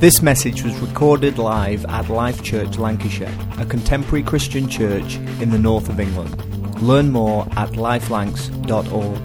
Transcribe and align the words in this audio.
This 0.00 0.22
message 0.22 0.62
was 0.62 0.74
recorded 0.78 1.36
live 1.36 1.84
at 1.84 2.08
Life 2.08 2.42
Church 2.42 2.78
Lancashire, 2.78 3.36
a 3.58 3.66
contemporary 3.66 4.22
Christian 4.22 4.66
church 4.66 5.16
in 5.42 5.50
the 5.50 5.58
north 5.58 5.90
of 5.90 6.00
England. 6.00 6.80
Learn 6.80 7.10
more 7.10 7.42
at 7.50 7.72
lifelancs.org. 7.72 9.20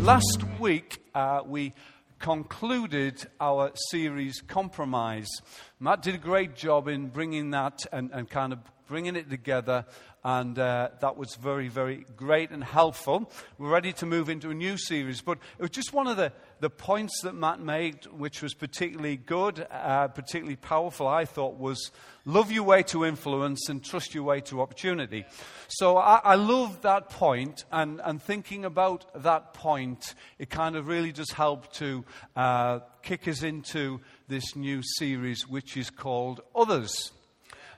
Last 0.00 0.42
week, 0.58 1.02
uh, 1.14 1.42
we 1.44 1.74
concluded 2.18 3.26
our 3.42 3.72
series 3.90 4.40
Compromise. 4.40 5.28
Matt 5.78 6.00
did 6.00 6.14
a 6.14 6.18
great 6.18 6.56
job 6.56 6.88
in 6.88 7.08
bringing 7.08 7.50
that 7.50 7.84
and, 7.92 8.10
and 8.10 8.30
kind 8.30 8.54
of 8.54 8.60
bringing 8.88 9.16
it 9.16 9.28
together, 9.28 9.84
and 10.24 10.58
uh, 10.58 10.90
that 11.00 11.16
was 11.16 11.34
very, 11.34 11.68
very 11.68 12.06
great 12.16 12.50
and 12.50 12.62
helpful. 12.62 13.30
We're 13.58 13.70
ready 13.70 13.92
to 13.94 14.06
move 14.06 14.28
into 14.28 14.50
a 14.50 14.54
new 14.54 14.76
series, 14.76 15.20
but 15.20 15.38
it 15.58 15.62
was 15.62 15.70
just 15.70 15.92
one 15.92 16.06
of 16.06 16.16
the, 16.16 16.32
the 16.60 16.70
points 16.70 17.22
that 17.22 17.34
Matt 17.34 17.60
made, 17.60 18.06
which 18.06 18.40
was 18.40 18.54
particularly 18.54 19.16
good, 19.16 19.66
uh, 19.70 20.08
particularly 20.08 20.56
powerful, 20.56 21.08
I 21.08 21.24
thought, 21.24 21.58
was 21.58 21.90
love 22.24 22.52
your 22.52 22.62
way 22.62 22.84
to 22.84 23.04
influence 23.04 23.68
and 23.68 23.82
trust 23.82 24.14
your 24.14 24.22
way 24.22 24.40
to 24.42 24.62
opportunity. 24.62 25.24
So 25.66 25.96
I, 25.96 26.20
I 26.22 26.34
love 26.36 26.82
that 26.82 27.10
point, 27.10 27.64
and, 27.72 28.00
and 28.04 28.22
thinking 28.22 28.64
about 28.64 29.22
that 29.24 29.54
point, 29.54 30.14
it 30.38 30.50
kind 30.50 30.76
of 30.76 30.86
really 30.86 31.10
does 31.10 31.32
help 31.32 31.72
to 31.74 32.04
uh, 32.36 32.78
kick 33.02 33.26
us 33.26 33.42
into 33.42 34.00
this 34.28 34.54
new 34.54 34.82
series, 34.98 35.48
which 35.48 35.76
is 35.76 35.90
called 35.90 36.42
Others. 36.54 37.10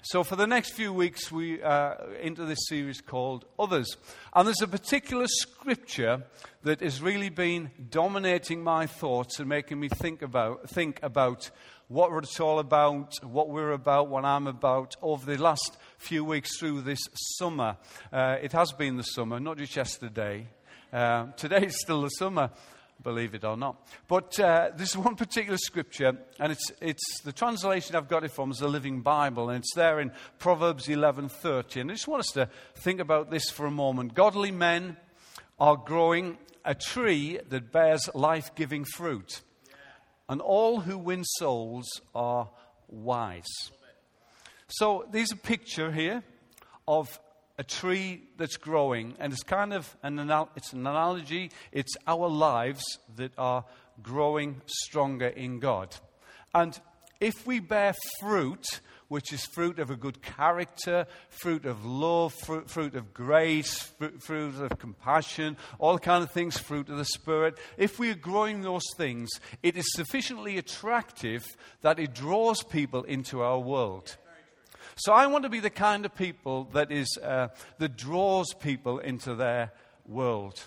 So, 0.07 0.23
for 0.23 0.37
the 0.37 0.47
next 0.47 0.75
few 0.75 0.93
weeks, 0.93 1.33
we 1.33 1.63
uh, 1.63 1.95
into 2.21 2.45
this 2.45 2.69
series 2.69 3.01
called 3.01 3.47
Others. 3.59 3.97
And 4.35 4.47
there's 4.47 4.61
a 4.61 4.69
particular 4.69 5.25
scripture 5.27 6.25
that 6.63 6.83
has 6.83 7.01
really 7.01 7.31
been 7.31 7.71
dominating 7.89 8.63
my 8.63 8.87
thoughts 8.87 9.41
and 9.41 9.49
making 9.49 9.81
me 9.81 9.89
think 9.89 10.21
about, 10.21 10.69
think 10.69 11.03
about 11.03 11.51
what 11.89 12.13
it's 12.23 12.39
all 12.39 12.59
about, 12.59 13.15
what 13.23 13.49
we're 13.49 13.73
about, 13.73 14.09
what 14.09 14.27
I'm 14.27 14.47
about 14.47 14.95
over 15.01 15.25
the 15.25 15.43
last 15.43 15.79
few 15.97 16.23
weeks 16.23 16.59
through 16.59 16.83
this 16.83 17.01
summer. 17.39 17.79
Uh, 18.13 18.37
it 18.43 18.53
has 18.53 18.73
been 18.73 18.99
the 18.99 19.05
summer, 19.05 19.41
not 19.41 19.57
just 19.57 19.75
yesterday. 19.75 20.49
Uh, 20.93 21.29
today 21.39 21.65
is 21.65 21.81
still 21.81 22.03
the 22.03 22.11
summer 22.11 22.51
believe 23.03 23.35
it 23.35 23.45
or 23.45 23.57
not. 23.57 23.87
But 24.09 24.39
uh, 24.41 24.71
this 24.77 24.97
one 24.97 25.17
particular 25.17 25.59
scripture, 25.59 26.17
and 26.39 26.53
it's, 26.53 26.73
it's 26.81 27.21
the 27.23 27.33
translation 27.33 27.97
I've 27.97 28.09
got 28.09 28.25
it 28.25 28.33
from 28.33 28.51
is 28.51 28.59
the 28.59 28.69
Living 28.69 29.03
Bible, 29.03 29.51
and 29.51 29.59
it's 29.59 29.75
there 29.75 30.01
in 30.01 30.13
Proverbs 30.39 30.87
11:30. 30.87 31.81
And 31.81 31.91
I 31.91 31.95
just 31.95 32.09
want 32.09 32.21
us 32.21 32.33
to 32.33 32.49
think 32.77 33.01
about 33.01 33.31
this 33.31 33.51
for 33.51 33.67
a 33.67 33.71
moment. 33.71 34.15
Godly 34.15 34.51
men 34.51 34.97
are 35.59 35.77
growing 35.77 36.39
a 36.65 36.75
tree 36.75 37.39
that 37.49 37.71
bears 37.71 38.09
life-giving 38.15 38.85
fruit, 38.85 39.43
and 40.29 40.41
all 40.41 40.81
who 40.81 40.99
win 40.99 41.25
souls 41.25 42.01
are 42.15 42.49
wise. 42.89 43.71
So 44.69 45.07
there's 45.11 45.31
a 45.33 45.37
picture 45.37 45.93
here 45.93 46.23
of 46.89 47.21
a 47.59 47.65
tree 47.65 48.23
that's 48.37 48.57
growing, 48.57 49.15
and 49.19 49.33
it's 49.33 49.43
kind 49.43 49.73
of 49.73 49.97
an, 50.03 50.19
it's 50.57 50.73
an 50.73 50.81
analogy. 50.81 51.51
It's 51.73 51.97
our 52.07 52.29
lives 52.29 52.83
that 53.17 53.33
are 53.39 53.65
growing 54.03 54.61
stronger 54.67 55.29
in 55.29 55.61
God. 55.61 55.95
And 56.55 56.79
if 57.21 57.47
we 57.47 57.61
bear 57.61 57.95
fruit, 58.21 58.81
which 59.09 59.33
is 59.33 59.47
fruit 59.47 59.79
of 59.79 59.91
a 59.91 59.97
good 59.97 60.21
character, 60.23 61.07
fruit 61.29 61.65
of 61.67 61.85
love, 61.85 62.35
fruit, 62.35 62.69
fruit 62.69 62.95
of 62.95 63.15
grace, 63.15 63.83
fruit, 63.99 64.23
fruit, 64.23 64.55
of 64.61 64.79
compassion, 64.79 65.57
all 65.79 65.99
kind 65.99 66.25
of 66.25 66.31
things, 66.31 66.59
fruit 66.59 66.89
of 66.89 66.99
the 66.99 67.05
Spirit. 67.05 67.59
If 67.77 67.99
we 67.99 68.11
are 68.11 68.17
growing 68.17 68.63
those 68.63 68.83
things, 68.97 69.31
it 69.63 69.77
is 69.77 69.85
sufficiently 69.95 70.59
attractive 70.59 71.45
that 71.83 71.99
it 71.99 72.15
draws 72.15 72.63
people 72.63 73.05
into 73.05 73.43
our 73.43 73.61
world. 73.61 74.17
So 74.97 75.13
I 75.13 75.27
want 75.27 75.45
to 75.45 75.49
be 75.49 75.61
the 75.61 75.71
kind 75.71 76.05
of 76.05 76.15
people 76.15 76.69
that 76.73 76.93
is 76.93 77.19
uh, 77.23 77.49
that 77.79 77.97
draws 77.97 78.55
people 78.55 78.99
into 78.99 79.35
their 79.35 79.73
world. 80.07 80.63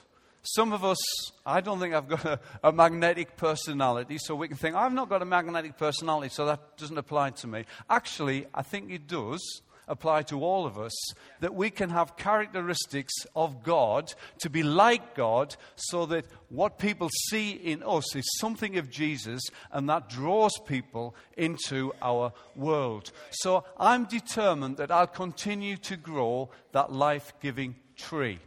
Some 0.56 0.72
of 0.72 0.86
us, 0.86 0.98
I 1.46 1.60
don't 1.60 1.80
think 1.80 1.94
I've 1.94 2.08
got 2.08 2.24
a, 2.24 2.40
a, 2.64 2.72
magnetic 2.72 3.36
personality, 3.36 4.18
so 4.18 4.34
we 4.34 4.48
can 4.48 4.56
think, 4.56 4.78
I've 4.78 4.94
not 4.94 5.10
got 5.10 5.22
a 5.22 5.26
magnetic 5.26 5.78
personality, 5.78 6.30
so 6.30 6.46
that 6.46 6.78
doesn't 6.78 6.98
apply 6.98 7.32
to 7.32 7.48
me. 7.48 7.66
Actually, 7.90 8.48
I 8.54 8.62
think 8.62 8.90
it 8.90 9.08
does 9.08 9.62
apply 9.88 10.24
to 10.24 10.44
all 10.44 10.66
of 10.66 10.78
us 10.78 10.94
that 11.40 11.56
we 11.56 11.70
can 11.70 11.90
have 11.90 12.18
characteristics 12.18 13.14
of 13.36 13.64
God 13.64 14.14
to 14.40 14.50
be 14.50 14.64
like 14.64 15.16
God 15.16 15.56
so 15.76 16.06
that 16.08 16.26
what 16.50 16.78
people 16.78 17.10
see 17.30 17.52
in 17.52 17.84
us 17.84 18.16
is 18.16 18.38
something 18.40 18.78
of 18.78 18.90
Jesus 18.90 19.42
and 19.72 19.90
that 19.90 20.10
draws 20.10 20.58
people 20.66 21.16
into 21.36 21.94
our 22.02 22.34
world. 22.56 23.12
So 23.32 23.64
I'm 23.78 24.06
determined 24.06 24.78
that 24.78 24.92
I'll 24.92 25.08
continue 25.08 25.78
to 25.78 25.98
grow 25.98 26.50
that 26.72 26.92
life 26.92 27.34
giving 27.42 27.76
tree 27.96 28.40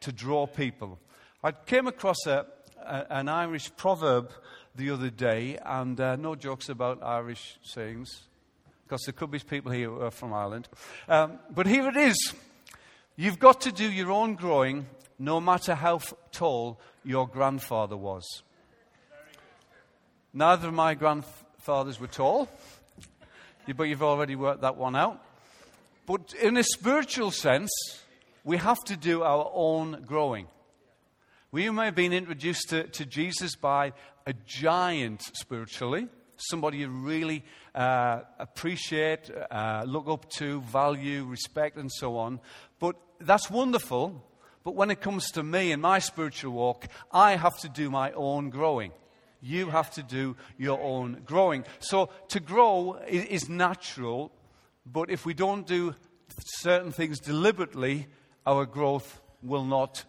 to 0.00 0.12
draw 0.12 0.46
people. 0.46 0.98
I 1.42 1.52
came 1.52 1.86
across 1.86 2.26
a, 2.26 2.46
a, 2.84 3.06
an 3.10 3.28
Irish 3.28 3.70
proverb 3.76 4.30
the 4.74 4.90
other 4.90 5.10
day, 5.10 5.58
and 5.64 5.98
uh, 5.98 6.16
no 6.16 6.34
jokes 6.34 6.68
about 6.68 7.02
Irish 7.02 7.58
sayings 7.62 8.24
because 8.86 9.02
there 9.02 9.12
could 9.12 9.30
be 9.30 9.40
people 9.40 9.72
here 9.72 9.90
who 9.90 10.02
are 10.02 10.10
from 10.10 10.32
Ireland. 10.32 10.68
Um, 11.08 11.38
but 11.50 11.66
here 11.66 11.88
it 11.88 11.96
is. 11.96 12.34
You've 13.16 13.38
got 13.38 13.62
to 13.62 13.72
do 13.72 13.90
your 13.90 14.12
own 14.12 14.34
growing 14.34 14.86
no 15.18 15.40
matter 15.40 15.74
how 15.74 15.96
f- 15.96 16.14
tall 16.30 16.78
your 17.04 17.26
grandfather 17.26 17.96
was. 17.96 18.42
Neither 20.32 20.68
of 20.68 20.74
my 20.74 20.94
grandfathers 20.94 21.98
were 21.98 22.06
tall, 22.06 22.48
but 23.74 23.84
you've 23.84 24.02
already 24.02 24.36
worked 24.36 24.60
that 24.60 24.76
one 24.76 24.94
out. 24.94 25.20
But 26.06 26.34
in 26.40 26.56
a 26.56 26.62
spiritual 26.62 27.32
sense, 27.32 27.70
we 28.44 28.58
have 28.58 28.84
to 28.84 28.96
do 28.96 29.22
our 29.22 29.50
own 29.52 30.04
growing. 30.06 30.46
We 31.50 31.68
may 31.70 31.86
have 31.86 31.94
been 31.94 32.12
introduced 32.12 32.68
to, 32.68 32.84
to 32.84 33.06
Jesus 33.06 33.56
by 33.56 33.94
a 34.26 34.34
giant 34.46 35.22
spiritually, 35.22 36.06
somebody 36.36 36.78
you 36.78 36.88
really 36.88 37.44
uh, 37.74 38.20
appreciate, 38.38 39.30
uh, 39.50 39.84
look 39.86 40.08
up 40.08 40.30
to, 40.30 40.60
value, 40.62 41.24
respect, 41.24 41.76
and 41.76 41.90
so 41.92 42.16
on. 42.16 42.40
But 42.78 42.96
that's 43.20 43.50
wonderful. 43.50 44.24
But 44.64 44.74
when 44.74 44.90
it 44.90 45.00
comes 45.00 45.30
to 45.32 45.42
me 45.42 45.72
and 45.72 45.80
my 45.80 45.98
spiritual 45.98 46.52
walk, 46.52 46.86
I 47.12 47.36
have 47.36 47.58
to 47.60 47.68
do 47.68 47.90
my 47.90 48.12
own 48.12 48.50
growing. 48.50 48.92
You 49.40 49.70
have 49.70 49.90
to 49.92 50.02
do 50.02 50.36
your 50.58 50.80
own 50.80 51.22
growing. 51.24 51.64
So 51.78 52.10
to 52.28 52.40
grow 52.40 52.98
is, 53.06 53.24
is 53.26 53.48
natural, 53.48 54.32
but 54.84 55.10
if 55.10 55.24
we 55.24 55.34
don't 55.34 55.66
do 55.66 55.94
certain 56.40 56.90
things 56.90 57.20
deliberately, 57.20 58.08
our 58.44 58.66
growth 58.66 59.20
will 59.42 59.64
not 59.64 60.04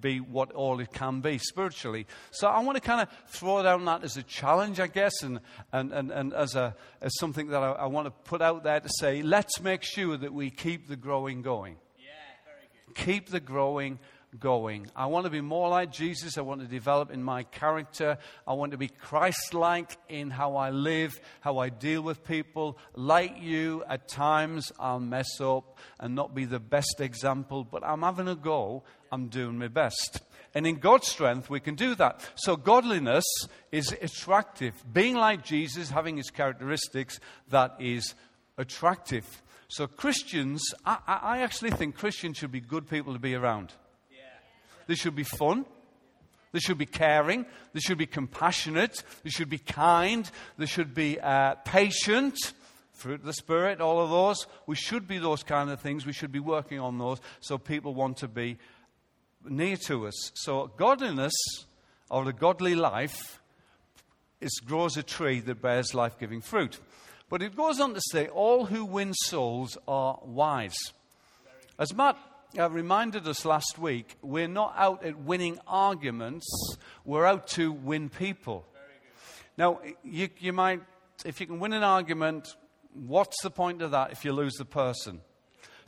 be 0.00 0.20
what 0.20 0.52
all 0.52 0.80
it 0.80 0.92
can 0.92 1.20
be 1.20 1.38
spiritually. 1.38 2.06
So 2.30 2.48
I 2.48 2.60
want 2.60 2.76
to 2.76 2.80
kind 2.80 3.00
of 3.00 3.08
throw 3.28 3.62
down 3.62 3.84
that 3.86 4.04
as 4.04 4.16
a 4.16 4.22
challenge, 4.22 4.80
I 4.80 4.86
guess, 4.86 5.22
and, 5.22 5.40
and, 5.72 5.92
and, 5.92 6.10
and 6.10 6.32
as, 6.34 6.54
a, 6.54 6.74
as 7.00 7.12
something 7.18 7.48
that 7.48 7.62
I, 7.62 7.72
I 7.72 7.86
want 7.86 8.06
to 8.06 8.10
put 8.10 8.42
out 8.42 8.64
there 8.64 8.80
to 8.80 8.88
say, 8.98 9.22
let's 9.22 9.60
make 9.60 9.82
sure 9.82 10.16
that 10.16 10.32
we 10.32 10.50
keep 10.50 10.88
the 10.88 10.96
growing 10.96 11.42
going. 11.42 11.76
Yeah, 11.98 12.12
very 12.44 12.68
good. 12.86 12.94
Keep 12.94 13.30
the 13.30 13.40
growing 13.40 13.98
going. 14.38 14.88
I 14.94 15.06
want 15.06 15.24
to 15.24 15.30
be 15.30 15.40
more 15.40 15.68
like 15.68 15.92
Jesus. 15.92 16.38
I 16.38 16.42
want 16.42 16.60
to 16.60 16.66
develop 16.66 17.10
in 17.10 17.22
my 17.22 17.44
character. 17.44 18.18
I 18.46 18.52
want 18.54 18.72
to 18.72 18.78
be 18.78 18.88
Christ 18.88 19.54
like 19.54 19.96
in 20.08 20.30
how 20.30 20.56
I 20.56 20.70
live, 20.70 21.18
how 21.40 21.58
I 21.58 21.68
deal 21.68 22.02
with 22.02 22.24
people. 22.24 22.78
Like 22.94 23.40
you, 23.40 23.84
at 23.88 24.08
times 24.08 24.72
I'll 24.78 25.00
mess 25.00 25.40
up 25.40 25.78
and 25.98 26.14
not 26.14 26.34
be 26.34 26.44
the 26.44 26.60
best 26.60 27.00
example, 27.00 27.64
but 27.64 27.84
I'm 27.84 28.02
having 28.02 28.28
a 28.28 28.34
go. 28.34 28.84
I'm 29.10 29.28
doing 29.28 29.58
my 29.58 29.68
best. 29.68 30.20
And 30.54 30.66
in 30.66 30.76
God's 30.76 31.06
strength, 31.06 31.50
we 31.50 31.60
can 31.60 31.74
do 31.74 31.94
that. 31.96 32.26
So, 32.36 32.56
godliness 32.56 33.26
is 33.70 33.92
attractive. 33.92 34.72
Being 34.90 35.14
like 35.14 35.44
Jesus, 35.44 35.90
having 35.90 36.16
his 36.16 36.30
characteristics, 36.30 37.20
that 37.50 37.76
is 37.78 38.14
attractive. 38.56 39.42
So, 39.68 39.86
Christians, 39.86 40.62
I, 40.84 40.98
I 41.06 41.38
actually 41.40 41.72
think 41.72 41.96
Christians 41.96 42.38
should 42.38 42.52
be 42.52 42.60
good 42.60 42.88
people 42.88 43.12
to 43.12 43.18
be 43.18 43.34
around. 43.34 43.74
They 44.86 44.94
should 44.94 45.14
be 45.14 45.24
fun. 45.24 45.64
They 46.52 46.60
should 46.60 46.78
be 46.78 46.86
caring. 46.86 47.44
They 47.72 47.80
should 47.80 47.98
be 47.98 48.06
compassionate. 48.06 49.02
They 49.22 49.30
should 49.30 49.50
be 49.50 49.58
kind. 49.58 50.30
They 50.56 50.66
should 50.66 50.94
be 50.94 51.20
uh, 51.20 51.56
patient. 51.64 52.36
Fruit 52.92 53.20
of 53.20 53.26
the 53.26 53.34
Spirit, 53.34 53.82
all 53.82 54.00
of 54.00 54.08
those. 54.08 54.46
We 54.66 54.74
should 54.74 55.06
be 55.06 55.18
those 55.18 55.42
kind 55.42 55.68
of 55.68 55.80
things. 55.80 56.06
We 56.06 56.14
should 56.14 56.32
be 56.32 56.40
working 56.40 56.80
on 56.80 56.98
those 56.98 57.20
so 57.40 57.58
people 57.58 57.92
want 57.92 58.16
to 58.18 58.28
be 58.28 58.56
near 59.44 59.76
to 59.76 60.06
us. 60.06 60.32
So, 60.34 60.70
godliness 60.78 61.34
or 62.08 62.24
the 62.24 62.32
godly 62.32 62.74
life 62.74 63.40
is, 64.40 64.60
grows 64.64 64.96
a 64.96 65.02
tree 65.02 65.40
that 65.40 65.60
bears 65.60 65.94
life 65.94 66.18
giving 66.18 66.40
fruit. 66.40 66.78
But 67.28 67.42
it 67.42 67.56
goes 67.56 67.80
on 67.80 67.94
to 67.94 68.00
say, 68.12 68.28
all 68.28 68.66
who 68.66 68.84
win 68.84 69.12
souls 69.12 69.76
are 69.86 70.18
wise. 70.24 70.78
As 71.78 71.94
Matt 71.94 72.16
uh, 72.58 72.70
reminded 72.70 73.26
us 73.28 73.44
last 73.44 73.78
week, 73.78 74.16
we're 74.22 74.48
not 74.48 74.74
out 74.76 75.04
at 75.04 75.18
winning 75.18 75.58
arguments, 75.66 76.46
we're 77.04 77.26
out 77.26 77.46
to 77.48 77.72
win 77.72 78.08
people. 78.08 78.66
Now, 79.58 79.80
you, 80.04 80.28
you 80.38 80.52
might 80.52 80.82
if 81.24 81.40
you 81.40 81.46
can 81.46 81.60
win 81.60 81.72
an 81.72 81.82
argument, 81.82 82.56
what's 82.92 83.42
the 83.42 83.50
point 83.50 83.82
of 83.82 83.92
that 83.92 84.12
if 84.12 84.24
you 84.24 84.32
lose 84.32 84.54
the 84.54 84.64
person? 84.64 85.20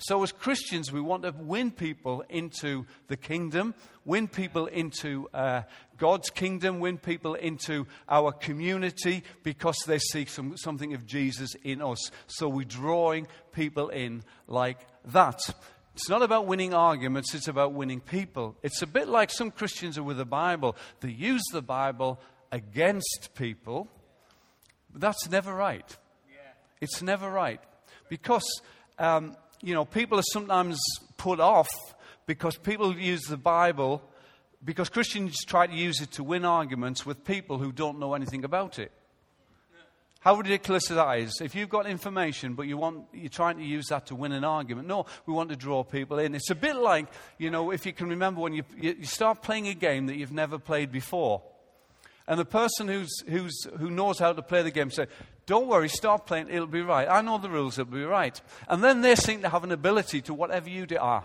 So, 0.00 0.22
as 0.22 0.30
Christians, 0.30 0.92
we 0.92 1.00
want 1.00 1.24
to 1.24 1.32
win 1.32 1.72
people 1.72 2.22
into 2.28 2.86
the 3.08 3.16
kingdom, 3.16 3.74
win 4.04 4.28
people 4.28 4.66
into 4.66 5.28
uh, 5.34 5.62
God's 5.96 6.30
kingdom, 6.30 6.78
win 6.78 6.98
people 6.98 7.34
into 7.34 7.88
our 8.08 8.30
community 8.30 9.24
because 9.42 9.76
they 9.88 9.98
see 9.98 10.24
some, 10.24 10.56
something 10.56 10.94
of 10.94 11.04
Jesus 11.04 11.56
in 11.64 11.82
us. 11.82 12.12
So, 12.28 12.48
we're 12.48 12.64
drawing 12.64 13.26
people 13.50 13.88
in 13.88 14.22
like 14.46 14.78
that. 15.06 15.40
It's 15.98 16.08
not 16.08 16.22
about 16.22 16.46
winning 16.46 16.74
arguments, 16.74 17.34
it's 17.34 17.48
about 17.48 17.72
winning 17.72 17.98
people. 17.98 18.56
It's 18.62 18.82
a 18.82 18.86
bit 18.86 19.08
like 19.08 19.32
some 19.32 19.50
Christians 19.50 19.98
are 19.98 20.04
with 20.04 20.18
the 20.18 20.24
Bible. 20.24 20.76
They 21.00 21.10
use 21.10 21.42
the 21.52 21.60
Bible 21.60 22.20
against 22.52 23.30
people, 23.34 23.88
but 24.92 25.00
that's 25.00 25.28
never 25.28 25.52
right. 25.52 25.96
It's 26.80 27.02
never 27.02 27.28
right. 27.28 27.60
Because 28.08 28.48
um, 29.00 29.34
you 29.60 29.74
know, 29.74 29.84
people 29.84 30.20
are 30.20 30.30
sometimes 30.32 30.78
put 31.16 31.40
off 31.40 31.68
because 32.26 32.56
people 32.56 32.96
use 32.96 33.22
the 33.22 33.36
Bible, 33.36 34.00
because 34.64 34.88
Christians 34.88 35.44
try 35.44 35.66
to 35.66 35.74
use 35.74 36.00
it 36.00 36.12
to 36.12 36.22
win 36.22 36.44
arguments 36.44 37.04
with 37.04 37.24
people 37.24 37.58
who 37.58 37.72
don't 37.72 37.98
know 37.98 38.14
anything 38.14 38.44
about 38.44 38.78
it. 38.78 38.92
How 40.20 40.34
ridiculous 40.34 40.88
that 40.88 41.18
is. 41.20 41.40
If 41.40 41.54
you've 41.54 41.68
got 41.68 41.86
information, 41.86 42.54
but 42.54 42.66
you 42.66 42.76
want, 42.76 43.04
you're 43.12 43.28
trying 43.28 43.58
to 43.58 43.64
use 43.64 43.86
that 43.86 44.06
to 44.06 44.16
win 44.16 44.32
an 44.32 44.44
argument. 44.44 44.88
No, 44.88 45.06
we 45.26 45.32
want 45.32 45.50
to 45.50 45.56
draw 45.56 45.84
people 45.84 46.18
in. 46.18 46.34
It's 46.34 46.50
a 46.50 46.56
bit 46.56 46.74
like, 46.74 47.06
you 47.38 47.50
know, 47.50 47.70
if 47.70 47.86
you 47.86 47.92
can 47.92 48.08
remember 48.08 48.40
when 48.40 48.52
you, 48.52 48.64
you 48.76 49.04
start 49.04 49.42
playing 49.42 49.68
a 49.68 49.74
game 49.74 50.06
that 50.06 50.16
you've 50.16 50.32
never 50.32 50.58
played 50.58 50.90
before. 50.90 51.42
And 52.26 52.38
the 52.38 52.44
person 52.44 52.88
who's, 52.88 53.22
who's, 53.28 53.64
who 53.78 53.90
knows 53.90 54.18
how 54.18 54.32
to 54.32 54.42
play 54.42 54.62
the 54.62 54.72
game 54.72 54.90
says, 54.90 55.06
don't 55.46 55.66
worry, 55.66 55.88
start 55.88 56.26
playing, 56.26 56.48
it'll 56.50 56.66
be 56.66 56.82
right. 56.82 57.08
I 57.08 57.22
know 57.22 57.38
the 57.38 57.48
rules, 57.48 57.78
it'll 57.78 57.92
be 57.92 58.04
right. 58.04 58.38
And 58.68 58.84
then 58.84 59.00
they 59.00 59.14
seem 59.14 59.40
to 59.42 59.48
have 59.48 59.64
an 59.64 59.72
ability 59.72 60.20
to 60.22 60.34
whatever 60.34 60.68
you 60.68 60.84
do. 60.84 60.98
Ah, 61.00 61.24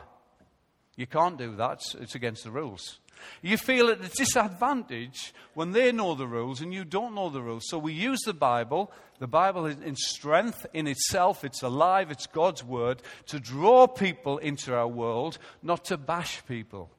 you 0.96 1.08
can't 1.08 1.38
do 1.38 1.56
that, 1.58 1.82
it's 2.00 2.16
against 2.16 2.46
the 2.46 2.52
rules. 2.52 3.00
You 3.42 3.58
feel 3.58 3.90
at 3.90 4.04
a 4.04 4.10
disadvantage 4.10 5.34
when 5.54 5.72
they 5.72 5.92
know 5.92 6.16
the 6.16 6.28
rules 6.28 6.62
and 6.62 6.74
you 6.74 6.86
don't 6.86 7.16
know 7.16 7.30
the 7.30 7.42
rules. 7.42 7.64
So 7.68 7.78
we 7.78 7.94
use 7.94 8.22
the 8.22 8.34
Bible. 8.34 8.92
The 9.20 9.28
Bible 9.28 9.66
is 9.66 9.78
in 9.84 9.96
strength 9.96 10.66
in 10.74 10.88
itself, 10.88 11.44
it's 11.44 11.62
alive, 11.62 12.12
it's 12.12 12.28
God's 12.28 12.64
word, 12.64 13.02
to 13.28 13.40
draw 13.40 13.88
people 13.88 14.38
into 14.38 14.76
our 14.76 14.88
world, 14.88 15.38
not 15.62 15.86
to 15.86 15.98
bash 15.98 16.44
people. 16.48 16.90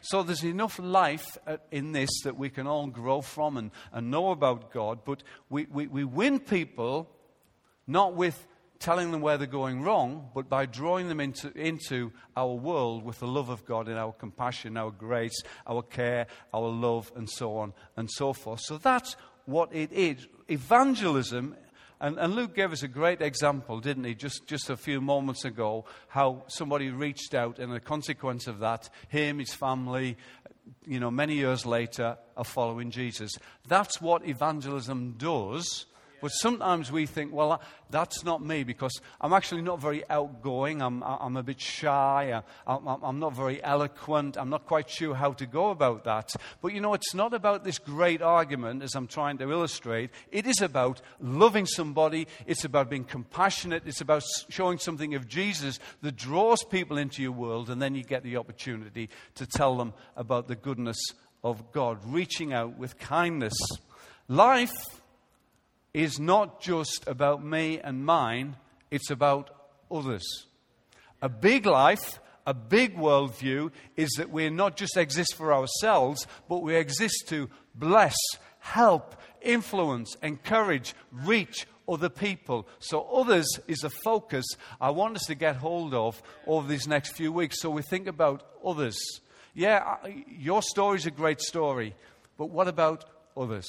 So 0.00 0.22
there's 0.22 0.44
enough 0.44 0.78
life 0.78 1.36
in 1.70 1.92
this 1.92 2.10
that 2.22 2.36
we 2.36 2.50
can 2.50 2.66
all 2.66 2.86
grow 2.86 3.20
from 3.20 3.56
and, 3.56 3.70
and 3.92 4.10
know 4.10 4.30
about 4.30 4.72
God. 4.72 5.00
But 5.04 5.22
we, 5.50 5.66
we, 5.70 5.86
we 5.86 6.04
win 6.04 6.38
people 6.38 7.10
not 7.86 8.14
with 8.14 8.46
telling 8.78 9.10
them 9.10 9.20
where 9.20 9.36
they're 9.36 9.46
going 9.46 9.82
wrong, 9.82 10.30
but 10.34 10.48
by 10.48 10.66
drawing 10.66 11.08
them 11.08 11.20
into, 11.20 11.50
into 11.58 12.12
our 12.36 12.54
world 12.54 13.04
with 13.04 13.18
the 13.18 13.26
love 13.26 13.48
of 13.48 13.64
God 13.64 13.88
and 13.88 13.98
our 13.98 14.12
compassion, 14.12 14.76
our 14.76 14.90
grace, 14.90 15.42
our 15.66 15.82
care, 15.82 16.26
our 16.54 16.68
love, 16.68 17.10
and 17.16 17.28
so 17.28 17.56
on 17.56 17.72
and 17.96 18.08
so 18.10 18.32
forth. 18.32 18.60
So 18.60 18.78
that's 18.78 19.16
what 19.46 19.74
it 19.74 19.92
is. 19.92 20.26
Evangelism 20.48 21.56
and, 22.00 22.16
and, 22.16 22.36
Luke 22.36 22.54
gave 22.54 22.70
us 22.70 22.84
a 22.84 22.88
great 22.88 23.20
example, 23.20 23.80
didn't 23.80 24.04
he, 24.04 24.14
just, 24.14 24.46
just 24.46 24.70
a 24.70 24.76
few 24.76 25.00
moments 25.00 25.44
ago, 25.44 25.84
how 26.06 26.44
somebody 26.46 26.90
reached 26.90 27.34
out, 27.34 27.58
and 27.58 27.72
the 27.72 27.80
consequence 27.80 28.46
of 28.46 28.60
that, 28.60 28.88
him, 29.08 29.40
his 29.40 29.52
family, 29.52 30.16
you 30.86 31.00
know, 31.00 31.10
many 31.10 31.34
years 31.34 31.66
later, 31.66 32.16
are 32.36 32.44
following 32.44 32.92
Jesus. 32.92 33.32
That's 33.66 34.00
what 34.00 34.28
evangelism 34.28 35.16
does 35.18 35.86
but 36.20 36.28
sometimes 36.28 36.90
we 36.90 37.06
think, 37.06 37.32
well, 37.32 37.60
that's 37.90 38.24
not 38.24 38.44
me 38.44 38.64
because 38.64 39.00
I'm 39.20 39.32
actually 39.32 39.62
not 39.62 39.80
very 39.80 40.08
outgoing. 40.10 40.82
I'm, 40.82 41.02
I'm 41.02 41.36
a 41.36 41.42
bit 41.42 41.60
shy. 41.60 42.42
I'm, 42.66 42.86
I'm 42.86 43.18
not 43.18 43.34
very 43.34 43.62
eloquent. 43.62 44.36
I'm 44.36 44.50
not 44.50 44.66
quite 44.66 44.90
sure 44.90 45.14
how 45.14 45.32
to 45.32 45.46
go 45.46 45.70
about 45.70 46.04
that. 46.04 46.34
But 46.60 46.74
you 46.74 46.80
know, 46.80 46.94
it's 46.94 47.14
not 47.14 47.34
about 47.34 47.64
this 47.64 47.78
great 47.78 48.22
argument 48.22 48.82
as 48.82 48.94
I'm 48.94 49.06
trying 49.06 49.38
to 49.38 49.50
illustrate. 49.50 50.10
It 50.30 50.46
is 50.46 50.60
about 50.60 51.00
loving 51.20 51.66
somebody. 51.66 52.26
It's 52.46 52.64
about 52.64 52.90
being 52.90 53.04
compassionate. 53.04 53.84
It's 53.86 54.00
about 54.00 54.24
showing 54.48 54.78
something 54.78 55.14
of 55.14 55.28
Jesus 55.28 55.78
that 56.02 56.16
draws 56.16 56.62
people 56.64 56.98
into 56.98 57.22
your 57.22 57.32
world. 57.32 57.70
And 57.70 57.80
then 57.80 57.94
you 57.94 58.04
get 58.04 58.22
the 58.22 58.36
opportunity 58.36 59.08
to 59.36 59.46
tell 59.46 59.76
them 59.76 59.94
about 60.16 60.48
the 60.48 60.56
goodness 60.56 60.98
of 61.44 61.72
God, 61.72 61.98
reaching 62.04 62.52
out 62.52 62.76
with 62.78 62.98
kindness. 62.98 63.54
Life 64.26 64.97
is 65.94 66.18
not 66.18 66.60
just 66.60 67.04
about 67.06 67.44
me 67.44 67.78
and 67.78 68.04
mine, 68.04 68.56
it's 68.90 69.10
about 69.10 69.50
others. 69.90 70.46
A 71.20 71.28
big 71.28 71.66
life, 71.66 72.20
a 72.46 72.54
big 72.54 72.96
worldview 72.96 73.70
is 73.96 74.10
that 74.16 74.30
we 74.30 74.48
not 74.50 74.76
just 74.76 74.96
exist 74.96 75.34
for 75.34 75.52
ourselves, 75.52 76.26
but 76.48 76.62
we 76.62 76.76
exist 76.76 77.24
to 77.28 77.50
bless, 77.74 78.16
help, 78.60 79.16
influence, 79.42 80.16
encourage, 80.22 80.94
reach 81.12 81.66
other 81.88 82.08
people. 82.08 82.68
So, 82.78 83.02
others 83.02 83.46
is 83.66 83.82
a 83.82 83.90
focus 83.90 84.44
I 84.80 84.90
want 84.90 85.16
us 85.16 85.24
to 85.26 85.34
get 85.34 85.56
hold 85.56 85.94
of 85.94 86.22
over 86.46 86.68
these 86.68 86.86
next 86.86 87.12
few 87.12 87.32
weeks. 87.32 87.60
So, 87.60 87.70
we 87.70 87.82
think 87.82 88.06
about 88.06 88.44
others. 88.64 88.98
Yeah, 89.54 89.96
your 90.28 90.62
story 90.62 90.98
is 90.98 91.06
a 91.06 91.10
great 91.10 91.40
story, 91.40 91.94
but 92.36 92.50
what 92.50 92.68
about 92.68 93.06
others? 93.36 93.66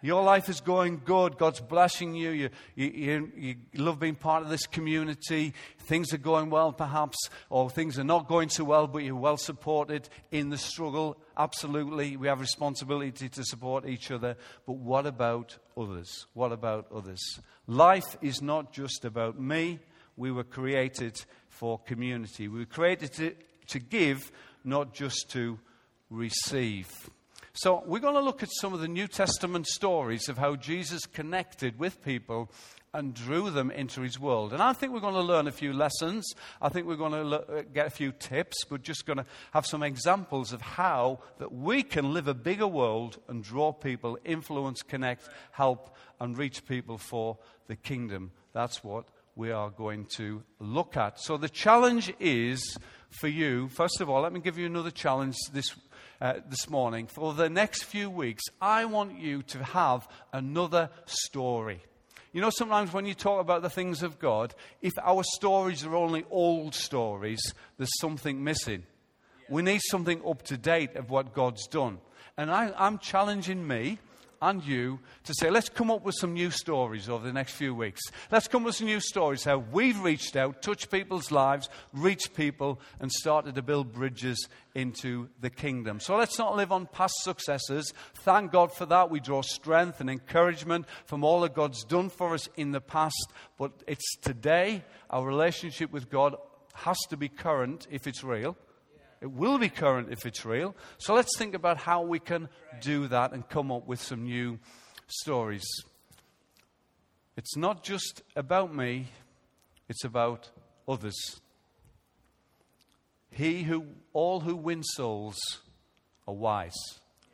Your 0.00 0.22
life 0.22 0.48
is 0.48 0.60
going 0.60 1.02
good. 1.04 1.38
God's 1.38 1.60
blessing 1.60 2.14
you. 2.14 2.30
You, 2.30 2.50
you, 2.76 2.86
you. 2.86 3.32
you, 3.36 3.56
love 3.74 3.98
being 3.98 4.14
part 4.14 4.42
of 4.42 4.48
this 4.48 4.66
community. 4.66 5.54
Things 5.80 6.12
are 6.12 6.18
going 6.18 6.50
well, 6.50 6.72
perhaps, 6.72 7.16
or 7.50 7.68
things 7.68 7.98
are 7.98 8.04
not 8.04 8.28
going 8.28 8.48
so 8.48 8.64
well, 8.64 8.86
but 8.86 8.98
you're 8.98 9.16
well 9.16 9.36
supported 9.36 10.08
in 10.30 10.50
the 10.50 10.58
struggle. 10.58 11.18
Absolutely. 11.36 12.16
We 12.16 12.28
have 12.28 12.40
responsibility 12.40 13.28
to 13.28 13.44
support 13.44 13.88
each 13.88 14.10
other. 14.10 14.36
But 14.66 14.74
what 14.76 15.06
about 15.06 15.58
others? 15.76 16.26
What 16.32 16.52
about 16.52 16.86
others? 16.94 17.40
Life 17.66 18.16
is 18.22 18.40
not 18.40 18.72
just 18.72 19.04
about 19.04 19.40
me. 19.40 19.80
We 20.16 20.30
were 20.30 20.44
created 20.44 21.16
for 21.48 21.78
community. 21.78 22.48
We 22.48 22.60
were 22.60 22.66
created 22.66 23.12
to, 23.14 23.34
to 23.68 23.78
give, 23.78 24.30
not 24.64 24.94
just 24.94 25.30
to 25.30 25.58
receive. 26.10 26.88
So, 27.60 27.82
we're 27.84 27.98
going 27.98 28.14
to 28.14 28.20
look 28.20 28.44
at 28.44 28.50
some 28.52 28.72
of 28.72 28.78
the 28.78 28.86
New 28.86 29.08
Testament 29.08 29.66
stories 29.66 30.28
of 30.28 30.38
how 30.38 30.54
Jesus 30.54 31.06
connected 31.06 31.76
with 31.76 32.04
people 32.04 32.52
and 32.94 33.12
drew 33.12 33.50
them 33.50 33.72
into 33.72 34.00
his 34.00 34.16
world. 34.16 34.52
And 34.52 34.62
I 34.62 34.72
think 34.72 34.92
we're 34.92 35.00
going 35.00 35.14
to 35.14 35.20
learn 35.20 35.48
a 35.48 35.52
few 35.52 35.72
lessons. 35.72 36.24
I 36.62 36.68
think 36.68 36.86
we're 36.86 36.94
going 36.94 37.10
to 37.10 37.36
uh, 37.36 37.62
get 37.74 37.88
a 37.88 37.90
few 37.90 38.12
tips. 38.12 38.58
We're 38.70 38.78
just 38.78 39.06
going 39.06 39.16
to 39.16 39.26
have 39.50 39.66
some 39.66 39.82
examples 39.82 40.52
of 40.52 40.62
how 40.62 41.18
that 41.38 41.50
we 41.50 41.82
can 41.82 42.14
live 42.14 42.28
a 42.28 42.34
bigger 42.34 42.68
world 42.68 43.18
and 43.26 43.42
draw 43.42 43.72
people, 43.72 44.20
influence, 44.24 44.82
connect, 44.82 45.28
help, 45.50 45.96
and 46.20 46.38
reach 46.38 46.64
people 46.64 46.96
for 46.96 47.38
the 47.66 47.74
kingdom. 47.74 48.30
That's 48.52 48.84
what 48.84 49.06
we 49.34 49.50
are 49.50 49.70
going 49.70 50.06
to 50.16 50.44
look 50.60 50.96
at. 50.96 51.18
So 51.18 51.36
the 51.36 51.48
challenge 51.48 52.12
is 52.20 52.76
for 53.10 53.28
you, 53.28 53.68
first 53.68 54.00
of 54.00 54.08
all, 54.08 54.22
let 54.22 54.32
me 54.32 54.38
give 54.38 54.58
you 54.58 54.66
another 54.66 54.90
challenge 54.92 55.36
this 55.52 55.74
uh, 56.20 56.34
this 56.48 56.68
morning. 56.68 57.06
For 57.06 57.34
the 57.34 57.48
next 57.48 57.84
few 57.84 58.10
weeks, 58.10 58.42
I 58.60 58.84
want 58.84 59.18
you 59.18 59.42
to 59.42 59.64
have 59.64 60.08
another 60.32 60.90
story. 61.06 61.82
You 62.32 62.40
know, 62.40 62.50
sometimes 62.50 62.92
when 62.92 63.06
you 63.06 63.14
talk 63.14 63.40
about 63.40 63.62
the 63.62 63.70
things 63.70 64.02
of 64.02 64.18
God, 64.18 64.54
if 64.82 64.92
our 64.98 65.22
stories 65.24 65.84
are 65.84 65.96
only 65.96 66.24
old 66.30 66.74
stories, 66.74 67.54
there's 67.78 67.98
something 68.00 68.44
missing. 68.44 68.84
We 69.48 69.62
need 69.62 69.80
something 69.82 70.20
up 70.26 70.42
to 70.44 70.58
date 70.58 70.96
of 70.96 71.10
what 71.10 71.32
God's 71.32 71.66
done. 71.66 71.98
And 72.36 72.50
I, 72.50 72.72
I'm 72.76 72.98
challenging 72.98 73.66
me 73.66 73.98
and 74.40 74.64
you 74.64 75.00
to 75.24 75.34
say, 75.34 75.50
let's 75.50 75.68
come 75.68 75.90
up 75.90 76.04
with 76.04 76.14
some 76.14 76.34
new 76.34 76.50
stories 76.50 77.08
over 77.08 77.26
the 77.26 77.32
next 77.32 77.52
few 77.52 77.74
weeks. 77.74 78.00
Let's 78.30 78.48
come 78.48 78.62
up 78.62 78.66
with 78.66 78.76
some 78.76 78.86
new 78.86 79.00
stories 79.00 79.44
how 79.44 79.58
we've 79.58 80.00
reached 80.00 80.36
out, 80.36 80.62
touched 80.62 80.90
people's 80.90 81.30
lives, 81.30 81.68
reached 81.92 82.34
people, 82.34 82.80
and 83.00 83.10
started 83.10 83.54
to 83.54 83.62
build 83.62 83.92
bridges 83.92 84.48
into 84.74 85.28
the 85.40 85.50
kingdom. 85.50 86.00
So 86.00 86.16
let's 86.16 86.38
not 86.38 86.56
live 86.56 86.72
on 86.72 86.86
past 86.86 87.14
successes. 87.22 87.92
Thank 88.14 88.52
God 88.52 88.72
for 88.72 88.86
that. 88.86 89.10
We 89.10 89.20
draw 89.20 89.42
strength 89.42 90.00
and 90.00 90.08
encouragement 90.08 90.86
from 91.06 91.24
all 91.24 91.40
that 91.40 91.54
God's 91.54 91.84
done 91.84 92.08
for 92.10 92.34
us 92.34 92.48
in 92.56 92.72
the 92.72 92.80
past. 92.80 93.32
But 93.58 93.72
it's 93.86 94.16
today, 94.18 94.84
our 95.10 95.26
relationship 95.26 95.92
with 95.92 96.10
God 96.10 96.36
has 96.74 96.98
to 97.10 97.16
be 97.16 97.28
current 97.28 97.86
if 97.90 98.06
it's 98.06 98.22
real. 98.22 98.56
It 99.20 99.30
will 99.30 99.58
be 99.58 99.68
current 99.68 100.08
if 100.10 100.26
it's 100.26 100.44
real. 100.44 100.76
So 100.98 101.14
let's 101.14 101.36
think 101.36 101.54
about 101.54 101.78
how 101.78 102.02
we 102.02 102.18
can 102.18 102.48
do 102.80 103.08
that 103.08 103.32
and 103.32 103.48
come 103.48 103.72
up 103.72 103.86
with 103.86 104.00
some 104.00 104.24
new 104.24 104.58
stories. 105.06 105.66
It's 107.36 107.56
not 107.56 107.82
just 107.82 108.22
about 108.36 108.74
me, 108.74 109.08
it's 109.88 110.04
about 110.04 110.50
others. 110.86 111.16
He 113.30 113.62
who, 113.62 113.86
all 114.12 114.40
who 114.40 114.56
win 114.56 114.82
souls 114.82 115.36
are 116.26 116.34
wise, 116.34 116.76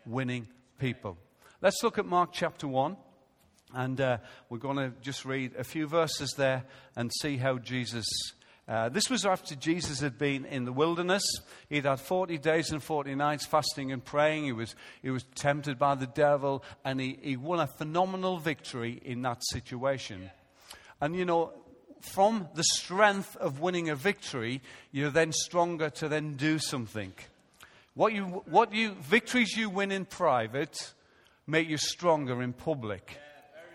winning 0.07 0.49
people. 0.79 1.17
Let's 1.61 1.83
look 1.83 1.99
at 1.99 2.07
Mark 2.07 2.31
chapter 2.33 2.69
1. 2.69 2.97
And 3.77 4.01
uh, 4.01 4.19
we're 4.49 4.59
going 4.59 4.77
to 4.77 4.93
just 5.01 5.25
read 5.25 5.57
a 5.57 5.65
few 5.65 5.89
verses 5.89 6.33
there 6.37 6.65
and 6.95 7.11
see 7.21 7.39
how 7.39 7.59
Jesus. 7.59 8.05
Uh, 8.67 8.89
this 8.89 9.11
was 9.11 9.27
after 9.27 9.55
Jesus 9.55 10.01
had 10.01 10.17
been 10.17 10.47
in 10.47 10.65
the 10.65 10.73
wilderness. 10.73 11.23
He'd 11.69 11.85
had 11.85 12.01
40 12.01 12.39
days 12.39 12.71
and 12.71 12.83
40 12.83 13.15
nights 13.15 13.45
fasting 13.45 13.93
and 13.93 14.03
praying. 14.03 14.45
He 14.45 14.53
was, 14.53 14.75
he 15.03 15.11
was 15.11 15.25
tempted 15.35 15.79
by 15.79 15.95
the 15.97 16.07
devil, 16.07 16.65
and 16.85 16.99
he, 16.99 17.19
he 17.21 17.37
won 17.37 17.61
a 17.61 17.67
phenomenal 17.67 18.39
victory 18.39 19.01
in 19.05 19.21
that 19.23 19.43
situation. 19.51 20.31
And 21.01 21.15
you 21.15 21.27
know, 21.27 21.53
from 22.01 22.49
the 22.55 22.65
strength 22.65 23.37
of 23.37 23.61
winning 23.61 23.91
a 23.91 23.95
victory, 23.95 24.63
you're 24.93 25.11
then 25.11 25.33
stronger 25.33 25.91
to 25.91 26.09
then 26.09 26.35
do 26.35 26.59
something. 26.59 27.13
What 27.95 28.13
you, 28.13 28.25
what 28.47 28.73
you, 28.73 28.93
victories 28.93 29.57
you 29.57 29.69
win 29.69 29.93
in 29.93 30.07
private 30.07 30.93
make 31.47 31.69
you 31.69 31.77
stronger 31.77 32.43
in 32.43 32.53
public. 32.55 33.19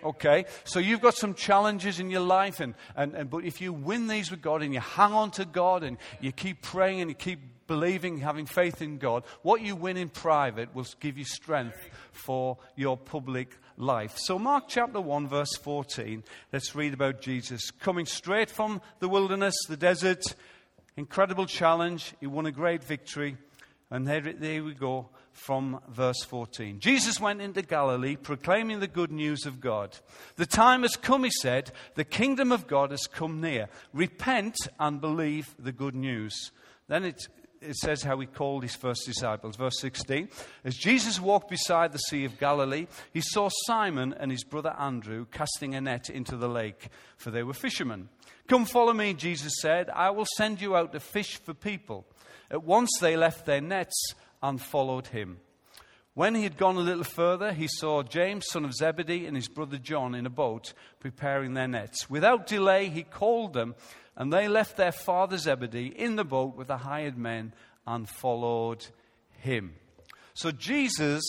Okay? 0.04 0.46
So 0.64 0.80
you've 0.80 1.02
got 1.02 1.16
some 1.16 1.34
challenges 1.34 2.00
in 2.00 2.10
your 2.10 2.22
life, 2.22 2.60
and, 2.60 2.76
and, 2.96 3.14
and, 3.16 3.30
but 3.30 3.46
if 3.46 3.62
you 3.62 3.74
win 3.74 4.08
these 4.08 4.32
with 4.32 4.42
God 4.42 4.62
and 4.62 4.74
you 4.74 4.80
hang 4.80 5.14
on 5.14 5.32
to 5.32 5.46
God 5.46 5.84
and 5.84 5.98
you 6.22 6.32
keep 6.32 6.62
praying 6.62 7.02
and 7.02 7.10
you 7.10 7.16
keep 7.16 7.40
believing, 7.68 8.18
having 8.18 8.46
faith 8.46 8.82
in 8.82 8.98
God, 8.98 9.24
what 9.44 9.62
you 9.62 9.76
win 9.76 9.96
in 9.96 10.10
private 10.10 10.74
will 10.74 10.88
give 11.00 11.18
you 11.18 11.24
strength 11.24 11.80
for 12.12 12.58
your 12.76 12.98
public 12.98 13.56
life. 13.78 14.18
So, 14.18 14.40
Mark 14.40 14.66
chapter 14.68 15.00
1, 15.00 15.28
verse 15.28 15.56
14, 15.62 16.24
let's 16.52 16.76
read 16.76 16.94
about 16.94 17.22
Jesus 17.22 17.72
coming 17.72 18.06
straight 18.06 18.50
from 18.50 18.82
the 19.00 19.08
wilderness, 19.08 19.56
the 19.68 19.78
desert, 19.78 20.36
incredible 20.98 21.46
challenge. 21.46 22.14
He 22.20 22.28
won 22.28 22.46
a 22.46 22.52
great 22.52 22.84
victory. 22.84 23.38
And 23.92 24.08
there, 24.08 24.22
there 24.22 24.64
we 24.64 24.74
go 24.74 25.10
from 25.32 25.80
verse 25.90 26.24
14. 26.24 26.80
Jesus 26.80 27.20
went 27.20 27.42
into 27.42 27.62
Galilee 27.62 28.16
proclaiming 28.16 28.80
the 28.80 28.88
good 28.88 29.12
news 29.12 29.46
of 29.46 29.60
God. 29.60 29.98
The 30.36 30.46
time 30.46 30.84
has 30.84 30.96
come, 30.96 31.24
he 31.24 31.32
said. 31.42 31.72
The 31.96 32.04
kingdom 32.04 32.52
of 32.52 32.68
God 32.68 32.92
has 32.92 33.08
come 33.08 33.42
near. 33.42 33.68
Repent 33.94 34.56
and 34.80 35.02
believe 35.02 35.56
the 35.58 35.72
good 35.72 35.96
news. 35.96 36.52
Then 36.88 37.04
it, 37.04 37.28
it 37.62 37.76
says 37.78 38.04
how 38.04 38.20
he 38.20 38.28
called 38.28 38.62
his 38.62 38.76
first 38.76 39.08
disciples. 39.08 39.56
Verse 39.56 39.80
16 39.80 40.30
As 40.64 40.76
Jesus 40.76 41.20
walked 41.20 41.50
beside 41.50 41.92
the 41.92 42.00
Sea 42.00 42.26
of 42.26 42.40
Galilee, 42.40 42.86
he 43.12 43.22
saw 43.22 43.50
Simon 43.66 44.14
and 44.20 44.30
his 44.30 44.44
brother 44.44 44.76
Andrew 44.78 45.26
casting 45.32 45.74
a 45.74 45.82
net 45.82 46.12
into 46.12 46.38
the 46.38 46.50
lake, 46.50 46.90
for 47.18 47.32
they 47.32 47.44
were 47.44 47.54
fishermen. 47.54 48.10
Come 48.48 48.66
follow 48.66 48.94
me, 48.94 49.14
Jesus 49.14 49.54
said. 49.62 49.90
I 49.90 50.10
will 50.12 50.28
send 50.38 50.62
you 50.62 50.76
out 50.76 50.92
to 50.94 51.00
fish 51.00 51.38
for 51.38 51.54
people. 51.54 52.06
At 52.52 52.64
once 52.64 52.90
they 53.00 53.16
left 53.16 53.46
their 53.46 53.62
nets 53.62 54.14
and 54.42 54.62
followed 54.62 55.08
him. 55.08 55.40
When 56.14 56.36
he 56.36 56.44
had 56.44 56.58
gone 56.58 56.76
a 56.76 56.82
little 56.82 57.04
further, 57.04 57.54
he 57.54 57.68
saw 57.68 58.04
James, 58.04 58.46
son 58.50 58.66
of 58.66 58.74
Zebedee, 58.74 59.26
and 59.26 59.36
his 59.36 59.48
brother 59.48 59.78
John 59.78 60.16
in 60.16 60.26
a 60.26 60.30
boat 60.30 60.74
preparing 61.00 61.54
their 61.54 61.68
nets. 61.68 62.10
Without 62.10 62.48
delay, 62.48 62.90
he 62.90 63.04
called 63.04 63.54
them, 63.54 63.76
and 64.18 64.34
they 64.34 64.48
left 64.48 64.76
their 64.76 64.92
father 64.92 65.38
Zebedee 65.38 65.88
in 65.88 66.16
the 66.16 66.26
boat 66.26 66.56
with 66.56 66.68
the 66.68 66.78
hired 66.78 67.18
men 67.18 67.54
and 67.88 68.10
followed 68.10 68.86
him. 69.38 69.76
So 70.34 70.52
Jesus 70.52 71.24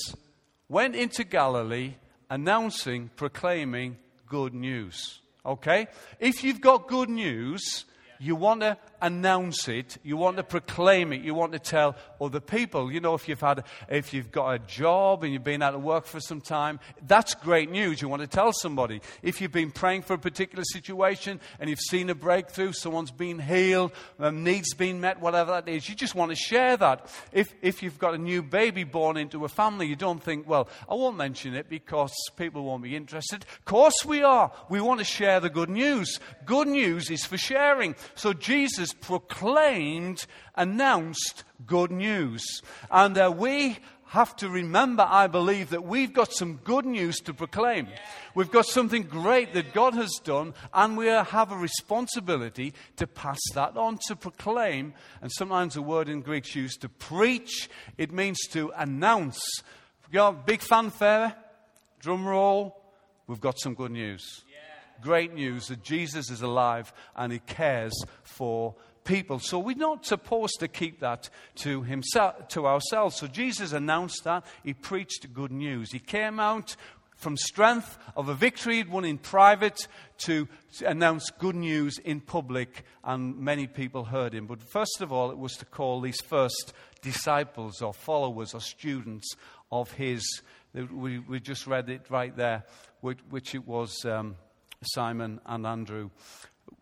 went 0.69 0.97
into 0.97 1.25
Galilee 1.25 1.95
announcing, 2.29 3.11
proclaiming 3.17 3.99
good 4.29 4.55
news. 4.55 5.21
Okay? 5.45 5.89
If 6.19 6.43
you've 6.43 6.61
got 6.61 6.89
good 6.89 7.11
news, 7.11 7.85
you 8.19 8.37
want 8.37 8.63
to 8.63 8.77
announce 9.03 9.69
it, 9.69 9.99
you 10.03 10.17
want 10.17 10.37
to 10.37 10.43
proclaim 10.43 11.13
it, 11.13 11.23
you 11.23 11.35
want 11.35 11.53
to 11.53 11.59
tell 11.59 11.97
other 12.21 12.41
people. 12.41 12.93
You 12.93 13.01
know, 13.01 13.15
if 13.15 13.29
you've 13.29 13.41
had, 13.41 13.65
if 13.89 14.13
you've 14.13 14.31
got 14.31 14.51
a 14.53 14.59
job 14.59 15.25
and 15.25 15.33
you've 15.33 15.45
been 15.45 15.63
out 15.63 15.75
of 15.75 15.83
work 15.83 16.07
for 16.07 16.21
some 16.21 16.41
time, 16.41 16.81
that's 17.07 17.35
great 17.35 17.71
news. 17.71 18.03
You 18.03 18.09
want 18.09 18.23
to 18.23 18.29
tell 18.29 18.53
somebody. 18.53 19.01
If 19.23 19.41
you've 19.41 19.53
been 19.53 19.71
praying 19.71 20.03
for 20.03 20.15
a 20.15 20.19
particular 20.19 20.65
situation 20.65 21.41
and 21.59 21.71
you've 21.71 21.81
seen 21.81 22.11
a 22.11 22.15
breakthrough, 22.15 22.73
someone's 22.73 23.11
been 23.11 23.39
healed, 23.39 23.93
um, 24.19 24.45
needs 24.45 24.75
been 24.75 25.01
met, 25.01 25.21
whatever 25.21 25.53
that 25.53 25.69
is, 25.69 25.89
you 25.89 25.95
just 25.95 26.15
want 26.15 26.31
to 26.31 26.37
share 26.37 26.77
that. 26.77 27.11
If, 27.33 27.55
if 27.63 27.83
you've 27.83 27.99
got 27.99 28.15
a 28.15 28.19
new 28.19 28.43
baby 28.43 28.85
born 28.85 29.17
into 29.17 29.45
a 29.45 29.49
family, 29.49 29.87
you 29.87 29.97
don't 29.97 30.23
think, 30.23 30.49
well, 30.49 30.69
I 30.89 30.95
won't 30.95 31.17
mention 31.17 31.55
it 31.55 31.69
because 31.69 32.13
people 32.37 32.65
won't 32.65 32.83
be 32.83 32.97
interested. 32.97 33.45
Of 33.59 33.65
course 33.65 34.05
we 34.05 34.23
are. 34.23 34.53
We 34.69 34.81
want 34.81 35.01
to 35.01 35.05
share 35.05 35.41
the 35.41 35.51
good 35.51 35.71
news. 35.71 36.19
Good 36.45 36.69
news 36.69 37.11
is 37.11 37.25
for 37.25 37.39
sharing. 37.39 37.95
So 38.15 38.33
Jesus 38.33 38.90
proclaimed, 38.93 40.27
announced 40.55 41.45
good 41.67 41.91
news. 41.91 42.45
And 42.91 43.17
uh, 43.17 43.33
we 43.37 43.79
have 44.11 44.35
to 44.37 44.49
remember, 44.49 45.07
I 45.09 45.29
believe, 45.29 45.71
that 45.71 45.85
we've 45.85 46.13
got 46.13 46.33
some 46.33 46.57
good 46.65 46.85
news 46.85 47.19
to 47.19 47.33
proclaim. 47.33 47.87
We've 48.35 48.51
got 48.51 48.67
something 48.67 49.05
great 49.05 49.55
that 49.55 49.73
God 49.73 49.95
has 49.95 50.11
done, 50.25 50.53
and 50.75 50.97
we 50.97 51.07
have 51.07 51.53
a 51.53 51.57
responsibility 51.57 52.75
to 52.97 53.07
pass 53.07 53.39
that 53.55 53.77
on, 53.77 53.99
to 54.09 54.17
proclaim. 54.17 54.95
And 55.23 55.31
sometimes 55.31 55.75
the 55.75 55.83
word 55.83 56.09
in 56.09 56.23
Greek 56.23 56.45
is 56.49 56.57
used 56.57 56.81
to 56.81 56.89
preach, 56.89 57.71
it 57.99 58.11
means 58.11 58.39
to 58.49 58.73
announce. 58.77 59.41
You 60.09 60.15
got 60.15 60.45
big 60.45 60.63
fanfare, 60.63 61.37
drum 62.01 62.27
roll, 62.27 62.83
we've 63.29 63.41
got 63.41 63.61
some 63.61 63.75
good 63.75 63.93
news 63.93 64.43
great 65.01 65.35
news 65.35 65.69
that 65.69 65.83
Jesus 65.83 66.31
is 66.31 66.43
alive 66.43 66.93
and 67.17 67.33
he 67.33 67.39
cares 67.41 67.93
for 68.23 68.75
people. 69.05 69.39
So 69.39 69.59
we're 69.59 69.77
not 69.77 70.07
supposed 70.07 70.61
to 70.61 70.69
keep 70.69 71.01
that 71.01 71.31
to 71.57 71.83
himself 71.83 72.49
to 72.49 72.67
ourselves. 72.67 73.17
So 73.17 73.27
Jesus 73.27 73.73
announced 73.73 74.25
that. 74.25 74.45
He 74.63 74.75
preached 74.75 75.33
good 75.33 75.53
news. 75.53 75.93
He 75.93 75.99
came 75.99 76.39
out 76.39 76.77
from 77.21 77.37
strength 77.37 77.99
of 78.17 78.29
a 78.29 78.35
victory 78.35 78.77
he'd 78.77 78.89
won 78.89 79.05
in 79.05 79.19
private 79.19 79.87
to 80.17 80.49
announce 80.87 81.31
good 81.31 81.55
news 81.55 81.99
in 81.99 82.19
public, 82.21 82.85
and 83.05 83.37
many 83.39 83.67
people 83.67 84.05
heard 84.05 84.35
him. 84.35 84.47
But 84.47 84.63
first 84.63 85.03
of 85.03 85.13
all, 85.13 85.31
it 85.31 85.37
was 85.37 85.53
to 85.57 85.67
call 85.67 86.01
these 86.01 86.21
first 86.23 86.73
disciples 87.03 87.83
or 87.83 87.93
followers 87.93 88.55
or 88.55 88.61
students 88.61 89.35
of 89.71 89.93
his. 89.93 90.25
We, 90.73 91.19
we 91.19 91.41
just 91.41 91.67
read 91.67 91.91
it 91.91 92.07
right 92.09 92.35
there, 92.35 92.65
which, 93.03 93.19
which 93.29 93.55
it 93.55 93.67
was. 93.67 94.03
Um, 94.07 94.37
Simon 94.83 95.41
and 95.45 95.67
Andrew 95.67 96.11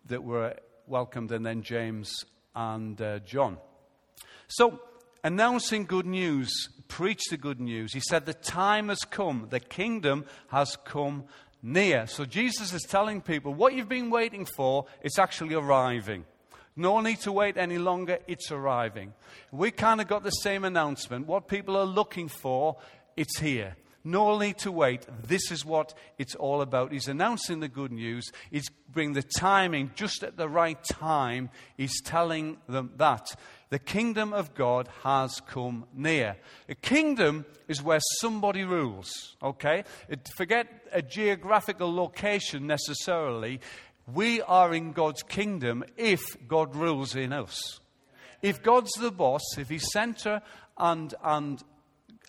that 0.07 0.23
were 0.23 0.55
welcomed, 0.87 1.33
and 1.33 1.45
then 1.45 1.63
James 1.63 2.25
and 2.55 3.01
uh, 3.01 3.19
John. 3.21 3.59
So, 4.47 4.81
announcing 5.25 5.85
good 5.85 6.07
news, 6.07 6.69
preach 6.87 7.23
the 7.31 7.37
good 7.37 7.61
news. 7.61 7.93
He 7.93 8.01
said, 8.01 8.25
The 8.25 8.35
time 8.35 8.89
has 8.89 9.01
come, 9.01 9.49
the 9.51 9.61
kingdom 9.61 10.27
has 10.49 10.77
come 10.85 11.25
near. 11.63 12.07
So, 12.07 12.25
Jesus 12.25 12.73
is 12.73 12.83
telling 12.83 13.21
people, 13.21 13.53
What 13.53 13.75
you've 13.75 13.89
been 13.89 14.11
waiting 14.11 14.45
for, 14.45 14.87
it's 15.03 15.19
actually 15.19 15.55
arriving. 15.55 16.25
No 16.77 17.01
need 17.01 17.19
to 17.23 17.33
wait 17.33 17.57
any 17.57 17.79
longer, 17.79 18.21
it's 18.29 18.53
arriving. 18.53 19.13
We 19.51 19.73
kind 19.73 20.01
of 20.01 20.07
got 20.07 20.23
the 20.23 20.31
same 20.31 20.65
announcement. 20.65 21.27
What 21.27 21.49
people 21.49 21.77
are 21.77 21.85
looking 21.85 22.29
for, 22.29 22.77
it's 23.17 23.41
here. 23.41 23.77
No 24.09 24.39
need 24.39 24.57
to 24.59 24.73
wait. 24.73 25.07
This 25.23 25.51
is 25.51 25.67
what 25.67 25.93
it's 26.17 26.35
all 26.35 26.63
about. 26.63 26.93
He's 26.93 27.09
announcing 27.09 27.61
the 27.61 27.69
good 27.69 27.93
news. 27.93 28.33
He's 28.51 28.71
bringing 28.91 29.13
the 29.13 29.23
timing 29.23 29.91
just 29.95 30.23
at 30.23 30.39
the 30.39 30.49
right 30.49 30.83
time. 30.83 31.51
He's 31.77 32.01
telling 32.01 32.57
them 32.67 32.93
that. 32.97 33.29
The 33.69 33.79
kingdom 33.79 34.33
of 34.33 34.55
God 34.55 34.89
has 35.03 35.43
come 35.47 35.85
near. 35.93 36.37
A 36.71 36.75
kingdom 36.75 37.45
is 37.69 37.83
where 37.83 38.01
somebody 38.21 38.65
rules, 38.65 39.37
okay? 39.43 39.85
Uh, 40.11 40.17
forget 40.37 40.69
a 40.91 41.03
geographical 41.03 41.95
location 41.95 42.67
necessarily. 42.67 43.61
We 44.11 44.41
are 44.41 44.73
in 44.73 44.93
God's 44.93 45.23
kingdom 45.23 45.85
if 45.99 46.23
God 46.49 46.75
rules 46.75 47.15
in 47.15 47.35
us. 47.35 47.79
If 48.41 48.63
God's 48.63 48.93
the 48.93 49.13
boss, 49.13 49.43
if 49.59 49.69
He's 49.69 49.93
center 49.93 50.41
and, 50.79 51.15
and 51.23 51.63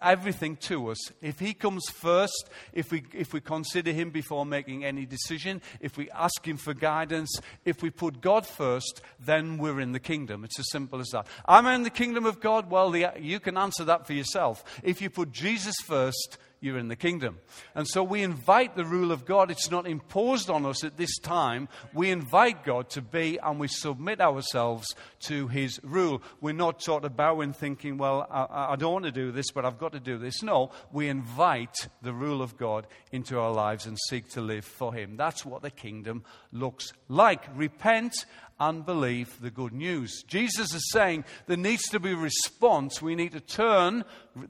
everything 0.01 0.55
to 0.57 0.89
us. 0.89 0.97
If 1.21 1.39
He 1.39 1.53
comes 1.53 1.89
first, 1.89 2.49
if 2.73 2.91
we, 2.91 3.03
if 3.13 3.33
we 3.33 3.41
consider 3.41 3.91
Him 3.91 4.09
before 4.09 4.45
making 4.45 4.85
any 4.85 5.05
decision, 5.05 5.61
if 5.79 5.97
we 5.97 6.09
ask 6.11 6.47
Him 6.47 6.57
for 6.57 6.73
guidance, 6.73 7.29
if 7.65 7.81
we 7.81 7.89
put 7.89 8.21
God 8.21 8.45
first, 8.45 9.01
then 9.19 9.57
we're 9.57 9.79
in 9.79 9.91
the 9.91 9.99
kingdom. 9.99 10.43
It's 10.43 10.59
as 10.59 10.69
simple 10.71 10.99
as 10.99 11.09
that. 11.09 11.27
Am 11.47 11.67
I 11.67 11.75
in 11.75 11.83
the 11.83 11.89
kingdom 11.89 12.25
of 12.25 12.39
God? 12.39 12.69
Well, 12.69 12.91
the, 12.91 13.07
you 13.19 13.39
can 13.39 13.57
answer 13.57 13.83
that 13.85 14.07
for 14.07 14.13
yourself. 14.13 14.63
If 14.83 15.01
you 15.01 15.09
put 15.09 15.31
Jesus 15.31 15.75
first, 15.85 16.37
you're 16.61 16.77
in 16.77 16.87
the 16.87 16.95
kingdom. 16.95 17.39
And 17.75 17.87
so 17.87 18.03
we 18.03 18.23
invite 18.23 18.75
the 18.75 18.85
rule 18.85 19.11
of 19.11 19.25
God. 19.25 19.51
It's 19.51 19.71
not 19.71 19.87
imposed 19.87 20.49
on 20.49 20.65
us 20.65 20.83
at 20.83 20.97
this 20.97 21.17
time. 21.19 21.69
We 21.93 22.09
invite 22.09 22.63
God 22.63 22.89
to 22.91 23.01
be 23.01 23.37
and 23.41 23.59
we 23.59 23.67
submit 23.67 24.21
ourselves 24.21 24.95
to 25.21 25.47
his 25.47 25.79
rule. 25.83 26.21
We're 26.41 26.53
not 26.53 26.81
sort 26.81 27.05
of 27.05 27.15
bowing 27.15 27.53
thinking, 27.53 27.97
well, 27.97 28.27
I, 28.29 28.73
I 28.73 28.75
don't 28.75 28.93
want 28.93 29.05
to 29.05 29.11
do 29.11 29.31
this, 29.31 29.51
but 29.51 29.65
I've 29.65 29.79
got 29.79 29.93
to 29.93 29.99
do 29.99 30.17
this. 30.17 30.43
No, 30.43 30.71
we 30.91 31.07
invite 31.07 31.87
the 32.01 32.13
rule 32.13 32.41
of 32.41 32.57
God 32.57 32.87
into 33.11 33.39
our 33.39 33.51
lives 33.51 33.85
and 33.85 33.97
seek 34.07 34.29
to 34.29 34.41
live 34.41 34.65
for 34.65 34.93
him. 34.93 35.17
That's 35.17 35.45
what 35.45 35.61
the 35.61 35.71
kingdom 35.71 36.23
looks 36.51 36.93
like. 37.07 37.43
Repent 37.55 38.25
and 38.59 38.85
believe 38.85 39.39
the 39.41 39.51
good 39.51 39.73
news. 39.73 40.23
Jesus 40.27 40.73
is 40.73 40.91
saying 40.91 41.23
there 41.47 41.57
needs 41.57 41.83
to 41.89 41.99
be 41.99 42.11
a 42.11 42.17
response. 42.17 43.01
We 43.01 43.15
need 43.15 43.31
to 43.31 43.39
turn 43.39 44.03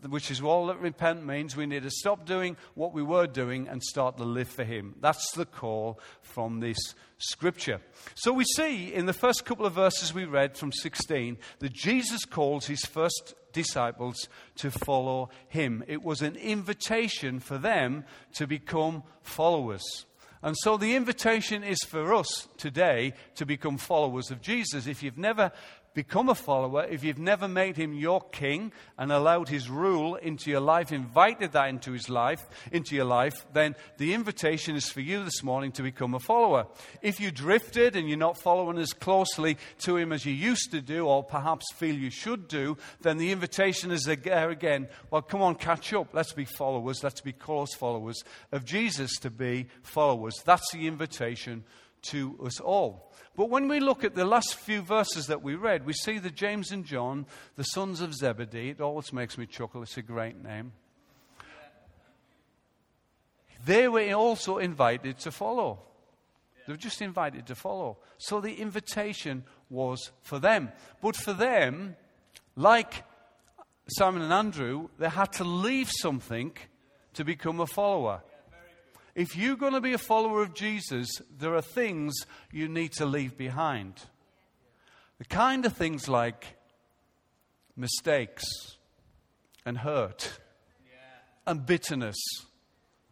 which 0.08 0.30
is 0.30 0.42
all 0.42 0.68
that 0.68 0.80
repent 0.80 1.26
means. 1.26 1.56
We 1.56 1.66
need 1.66 1.84
to 1.84 1.90
stop 1.90 2.26
doing 2.26 2.58
what 2.76 2.94
we 2.94 3.04
were 3.04 3.28
doing 3.28 3.68
and 3.68 3.82
start 3.82 4.18
to 4.18 4.24
live 4.24 4.50
for 4.50 4.64
Him. 4.64 4.96
That's 5.00 5.32
the 5.32 5.46
call 5.46 6.00
from 6.22 6.60
this 6.60 6.78
scripture. 7.18 7.82
So 8.16 8.34
we 8.34 8.46
see 8.56 8.94
in 8.94 9.06
the 9.06 9.14
first 9.14 9.46
couple 9.46 9.66
of 9.66 9.74
verses 9.74 10.14
we 10.14 10.26
read 10.26 10.58
from 10.58 10.72
16 10.72 11.38
that 11.60 11.74
Jesus 11.74 12.26
calls 12.26 12.66
his 12.68 12.82
first 12.82 13.36
disciples 13.52 14.30
to 14.56 14.72
follow 14.72 15.30
him. 15.48 15.84
It 15.88 16.02
was 16.02 16.22
an 16.22 16.36
invitation 16.36 17.40
for 17.40 17.58
them 17.58 18.06
to 18.36 18.48
become 18.48 19.04
followers. 19.22 19.84
And 20.42 20.56
so 20.58 20.78
the 20.78 20.96
invitation 20.96 21.64
is 21.64 21.80
for 21.84 22.14
us 22.14 22.48
today 22.58 23.14
to 23.36 23.46
become 23.46 23.78
followers 23.78 24.32
of 24.32 24.42
Jesus. 24.42 24.88
If 24.88 25.04
you've 25.04 25.18
never 25.18 25.52
become 26.00 26.30
a 26.30 26.36
follower, 26.36 26.86
if 26.86 27.04
you've 27.04 27.20
never 27.20 27.46
made 27.46 27.76
him 27.76 27.94
your 27.94 28.22
king 28.22 28.72
and 28.98 29.12
allowed 29.12 29.50
his 29.50 29.70
rule 29.70 30.16
into 30.16 30.50
your 30.50 30.62
life, 30.62 30.94
invited 30.94 31.52
that 31.52 31.68
into 31.68 31.92
his 31.92 32.10
life, 32.10 32.40
into 32.72 32.96
your 32.96 33.04
life, 33.04 33.46
then 33.52 33.76
the 33.98 34.14
invitation 34.14 34.78
is 34.78 34.88
for 34.88 35.02
you 35.02 35.26
this 35.26 35.44
morning 35.44 35.74
to 35.74 35.84
become 35.84 36.14
a 36.14 36.20
follower. 36.20 36.68
If 37.02 37.20
you 37.20 37.32
drifted 37.32 37.98
and 37.98 38.08
you're 38.08 38.18
not 38.18 38.38
following 38.38 38.78
as 38.78 38.94
closely 38.94 39.58
to 39.80 39.98
him 39.98 40.14
as 40.14 40.26
you 40.26 40.32
used 40.32 40.72
to 40.72 40.80
do, 40.80 41.06
or 41.06 41.22
perhaps 41.22 41.66
feel 41.74 41.96
you 41.96 42.12
should 42.12 42.48
do, 42.48 42.78
then 43.02 43.18
the 43.18 43.34
invitation 43.34 43.92
is 43.92 44.06
there 44.06 44.50
again. 44.50 44.88
Well, 45.12 45.22
come 45.22 45.42
on, 45.42 45.56
catch 45.56 45.92
up. 45.92 46.14
Let's 46.14 46.32
be 46.32 46.46
followers. 46.46 47.04
Let's 47.04 47.20
be 47.20 47.34
close 47.34 47.74
followers 47.76 48.24
of 48.54 48.64
Jesus 48.64 49.18
to 49.20 49.30
be 49.30 49.68
followers. 49.84 50.42
That's 50.46 50.72
the 50.72 50.88
invitation 50.88 51.66
to 52.04 52.40
us 52.44 52.60
all. 52.60 53.12
But 53.36 53.50
when 53.50 53.68
we 53.68 53.80
look 53.80 54.04
at 54.04 54.16
the 54.16 54.26
last 54.26 54.56
few 54.56 54.82
verses 54.82 55.28
that 55.28 55.42
we 55.42 55.56
read, 55.56 55.86
we 55.86 55.94
see 55.94 56.20
that 56.20 56.36
James 56.36 56.72
and 56.72 56.86
John, 56.86 57.26
the 57.56 57.64
sons 57.64 58.02
of 58.02 58.14
Zebedee, 58.14 58.70
it 58.70 58.82
always 58.82 59.14
makes 59.14 59.38
me 59.38 59.46
chuckle, 59.46 59.84
it's 59.84 59.98
a 59.98 60.02
great 60.02 60.42
name. 60.42 60.74
They 63.66 63.88
were 63.88 64.14
also 64.14 64.58
invited 64.58 65.20
to 65.20 65.32
follow. 65.32 65.80
They 66.66 66.74
were 66.74 66.78
just 66.78 67.02
invited 67.02 67.48
to 67.48 67.56
follow. 67.56 67.98
So 68.18 68.42
the 68.42 68.56
invitation 68.56 69.44
was 69.70 70.12
for 70.22 70.40
them. 70.40 70.72
But 71.02 71.16
for 71.16 71.34
them, 71.34 71.96
like 72.56 73.04
Simon 73.88 74.22
and 74.22 74.34
Andrew, 74.34 74.90
they 74.98 75.10
had 75.10 75.32
to 75.34 75.44
leave 75.44 75.90
something 75.92 76.54
to 77.14 77.24
become 77.24 77.60
a 77.60 77.68
follower. 77.68 78.22
If 79.20 79.36
you're 79.36 79.58
going 79.58 79.74
to 79.74 79.82
be 79.82 79.92
a 79.92 79.98
follower 79.98 80.42
of 80.42 80.54
Jesus, 80.54 81.10
there 81.38 81.54
are 81.54 81.62
things 81.62 82.16
you 82.54 82.70
need 82.70 82.94
to 82.94 83.06
leave 83.06 83.38
behind. 83.38 83.96
The 85.18 85.26
kind 85.26 85.66
of 85.66 85.74
things 85.76 86.08
like 86.08 86.56
mistakes 87.76 88.46
and 89.66 89.80
hurt 89.80 90.40
and 91.46 91.66
bitterness, 91.66 92.16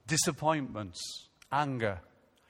disappointments, 0.07 1.27
anger. 1.51 1.99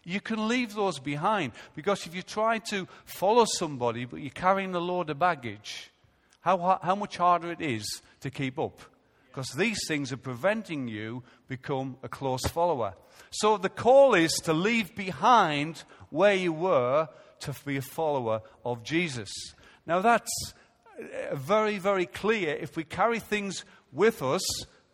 You 0.04 0.22
can 0.22 0.48
leave 0.48 0.76
those 0.76 1.00
behind 1.00 1.54
because 1.76 2.06
if 2.06 2.14
you 2.14 2.22
try 2.22 2.60
to 2.70 2.88
follow 3.06 3.46
somebody 3.46 4.06
but 4.06 4.18
you're 4.18 4.30
carrying 4.30 4.76
a 4.76 4.80
load 4.80 5.10
of 5.10 5.18
baggage, 5.18 5.90
how, 6.42 6.78
how 6.84 6.94
much 6.94 7.18
harder 7.18 7.52
it 7.52 7.62
is 7.62 8.04
to 8.22 8.30
keep 8.30 8.60
up. 8.60 8.80
Because 9.38 9.51
these 9.51 9.77
things 9.88 10.12
are 10.12 10.17
preventing 10.17 10.88
you 10.88 11.22
become 11.48 11.98
a 12.01 12.10
close 12.10 12.41
follower. 12.48 12.96
So 13.29 13.58
the 13.58 13.70
call 13.70 14.15
is 14.15 14.32
to 14.46 14.51
leave 14.51 14.96
behind 14.96 15.84
where 16.10 16.34
you 16.34 16.51
were 16.51 17.08
to 17.41 17.53
be 17.63 17.77
a 17.77 17.84
follower 17.84 18.41
of 18.65 18.82
Jesus. 18.82 19.29
Now 19.86 20.00
that's 20.00 20.32
uh, 21.00 21.36
very, 21.36 21.77
very 21.77 22.08
clear. 22.08 22.56
If 22.56 22.75
we 22.75 22.84
carry 22.84 23.20
things 23.20 23.63
with 23.94 24.24
us, 24.24 24.41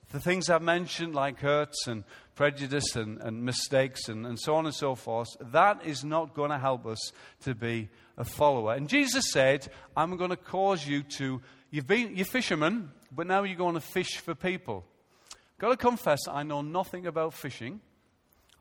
the 0.10 0.20
things 0.20 0.50
I've 0.50 0.62
mentioned, 0.62 1.16
like 1.16 1.40
hurts 1.40 1.88
and 1.88 2.04
prejudice 2.36 2.98
and, 2.98 3.22
and 3.22 3.46
mistakes 3.46 4.10
and, 4.10 4.28
and 4.28 4.38
so 4.38 4.56
on 4.56 4.66
and 4.66 4.76
so 4.76 4.96
forth, 4.96 5.30
that 5.40 5.86
is 5.86 6.04
not 6.04 6.34
going 6.34 6.52
to 6.52 6.60
help 6.60 6.86
us 6.86 7.14
to 7.44 7.56
be 7.56 7.88
a 8.18 8.26
follower. 8.26 8.74
And 8.74 8.90
Jesus 8.90 9.32
said, 9.32 9.70
I'm 9.96 10.18
going 10.18 10.32
to 10.32 10.36
cause 10.36 10.86
you 10.86 11.04
to, 11.18 11.42
you've 11.74 11.88
been, 11.88 12.16
you're 12.16 12.26
fishermen, 12.26 12.92
but 13.12 13.26
now 13.26 13.42
you're 13.42 13.58
going 13.58 13.74
to 13.74 13.82
fish 13.82 14.18
for 14.18 14.36
people. 14.36 14.86
Got 15.58 15.72
to 15.72 15.78
confess, 15.78 16.20
I 16.30 16.44
know 16.44 16.62
nothing 16.62 17.08
about 17.08 17.34
fishing. 17.34 17.82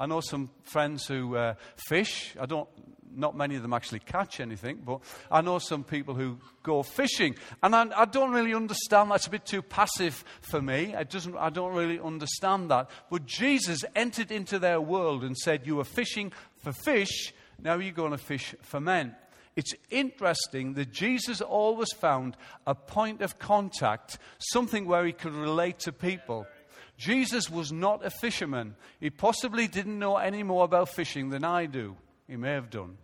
I 0.00 0.06
know 0.06 0.20
some 0.20 0.48
friends 0.62 1.06
who 1.06 1.36
uh, 1.36 1.54
fish. 1.76 2.34
I 2.40 2.46
don't, 2.46 2.68
not 3.14 3.36
many 3.36 3.54
of 3.56 3.62
them 3.62 3.74
actually 3.74 3.98
catch 3.98 4.40
anything, 4.40 4.80
but 4.82 5.00
I 5.30 5.42
know 5.42 5.58
some 5.58 5.84
people 5.84 6.14
who 6.14 6.38
go 6.62 6.82
fishing. 6.82 7.36
And 7.62 7.76
I, 7.76 7.86
I 7.94 8.04
don't 8.06 8.32
really 8.32 8.54
understand 8.54 9.10
That's 9.10 9.26
a 9.26 9.30
bit 9.30 9.44
too 9.44 9.60
passive 9.60 10.24
for 10.40 10.62
me. 10.62 10.94
It 10.94 11.10
doesn't, 11.10 11.36
I 11.36 11.50
don't 11.50 11.74
really 11.74 12.00
understand 12.00 12.70
that. 12.70 12.88
But 13.10 13.26
Jesus 13.26 13.84
entered 13.94 14.32
into 14.32 14.58
their 14.58 14.80
world 14.80 15.22
and 15.22 15.36
said, 15.36 15.66
You 15.66 15.80
are 15.80 15.84
fishing 15.84 16.32
for 16.56 16.72
fish, 16.72 17.34
now 17.62 17.74
you're 17.74 17.92
going 17.92 18.12
to 18.12 18.18
fish 18.18 18.54
for 18.62 18.80
men. 18.80 19.14
It's 19.54 19.74
interesting 19.90 20.74
that 20.74 20.92
Jesus 20.92 21.40
always 21.40 21.92
found 21.92 22.36
a 22.66 22.74
point 22.74 23.20
of 23.20 23.38
contact, 23.38 24.18
something 24.38 24.86
where 24.86 25.04
he 25.04 25.12
could 25.12 25.34
relate 25.34 25.78
to 25.80 25.92
people. 25.92 26.46
Jesus 26.96 27.50
was 27.50 27.72
not 27.72 28.04
a 28.04 28.10
fisherman. 28.10 28.76
He 29.00 29.10
possibly 29.10 29.66
didn't 29.66 29.98
know 29.98 30.16
any 30.16 30.42
more 30.42 30.64
about 30.64 30.88
fishing 30.88 31.30
than 31.30 31.44
I 31.44 31.66
do. 31.66 31.96
He 32.28 32.36
may 32.36 32.52
have 32.52 32.70
done. 32.70 32.96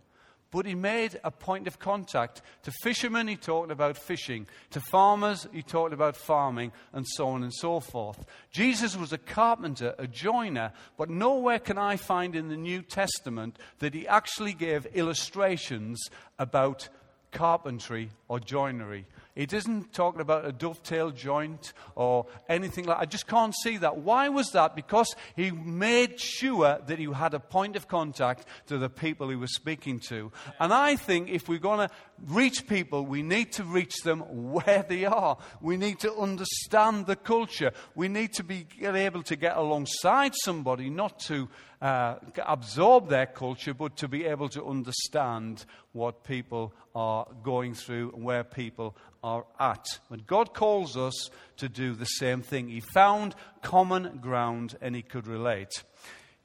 But 0.51 0.65
he 0.65 0.73
made 0.73 1.19
a 1.23 1.29
point 1.29 1.67
of 1.67 1.77
contact. 1.77 2.41
To 2.63 2.71
fishermen, 2.71 3.27
he 3.27 3.35
talked 3.35 3.71
about 3.71 3.97
fishing. 3.97 4.47
To 4.71 4.81
farmers, 4.81 5.47
he 5.53 5.61
talked 5.61 5.93
about 5.93 6.15
farming, 6.15 6.71
and 6.91 7.05
so 7.07 7.29
on 7.29 7.43
and 7.43 7.53
so 7.53 7.79
forth. 7.79 8.25
Jesus 8.51 8.97
was 8.97 9.13
a 9.13 9.17
carpenter, 9.19 9.93
a 9.99 10.07
joiner, 10.07 10.73
but 10.97 11.09
nowhere 11.09 11.59
can 11.59 11.77
I 11.77 11.97
find 11.97 12.35
in 12.35 12.49
the 12.49 12.57
New 12.57 12.81
Testament 12.81 13.57
that 13.77 13.93
he 13.93 14.07
actually 14.07 14.53
gave 14.53 14.87
illustrations 14.87 15.99
about 16.39 16.89
carpentry 17.31 18.09
or 18.27 18.39
joinery. 18.39 19.05
It 19.35 19.53
isn't 19.53 19.93
talking 19.93 20.21
about 20.21 20.45
a 20.45 20.51
dovetail 20.51 21.11
joint 21.11 21.73
or 21.95 22.25
anything 22.47 22.85
like 22.85 22.97
I 22.97 23.05
just 23.05 23.27
can't 23.27 23.55
see 23.55 23.77
that. 23.77 23.97
Why 23.97 24.27
was 24.29 24.51
that? 24.51 24.75
Because 24.75 25.15
he 25.35 25.51
made 25.51 26.19
sure 26.19 26.79
that 26.85 26.99
he 26.99 27.05
had 27.05 27.33
a 27.33 27.39
point 27.39 27.75
of 27.75 27.87
contact 27.87 28.45
to 28.67 28.77
the 28.77 28.89
people 28.89 29.29
he 29.29 29.35
was 29.35 29.55
speaking 29.55 29.99
to. 30.09 30.31
And 30.59 30.73
I 30.73 30.95
think 30.95 31.29
if 31.29 31.47
we're 31.47 31.59
going 31.59 31.87
to 31.87 31.93
reach 32.27 32.67
people, 32.67 33.05
we 33.05 33.21
need 33.21 33.53
to 33.53 33.63
reach 33.63 34.03
them 34.03 34.21
where 34.51 34.85
they 34.87 35.05
are. 35.05 35.37
We 35.61 35.77
need 35.77 35.99
to 35.99 36.13
understand 36.15 37.05
the 37.05 37.15
culture. 37.15 37.71
We 37.95 38.07
need 38.07 38.33
to 38.33 38.43
be 38.43 38.67
able 38.81 39.23
to 39.23 39.35
get 39.35 39.55
alongside 39.55 40.33
somebody, 40.43 40.89
not 40.89 41.19
to 41.21 41.47
uh, 41.81 42.15
absorb 42.45 43.09
their 43.09 43.25
culture, 43.25 43.73
but 43.73 43.95
to 43.97 44.07
be 44.07 44.25
able 44.25 44.49
to 44.49 44.65
understand 44.65 45.65
what 45.93 46.23
people 46.23 46.73
are 46.93 47.27
going 47.43 47.73
through 47.73 48.11
and 48.13 48.23
where 48.23 48.43
people 48.43 48.95
are 49.23 49.45
at. 49.59 49.85
But 50.09 50.27
God 50.27 50.53
calls 50.53 50.97
us 50.97 51.29
to 51.57 51.69
do 51.69 51.93
the 51.93 52.05
same 52.05 52.41
thing. 52.41 52.67
He 52.67 52.81
found 52.81 53.35
common 53.61 54.19
ground 54.21 54.77
and 54.81 54.95
he 54.95 55.01
could 55.01 55.27
relate. 55.27 55.83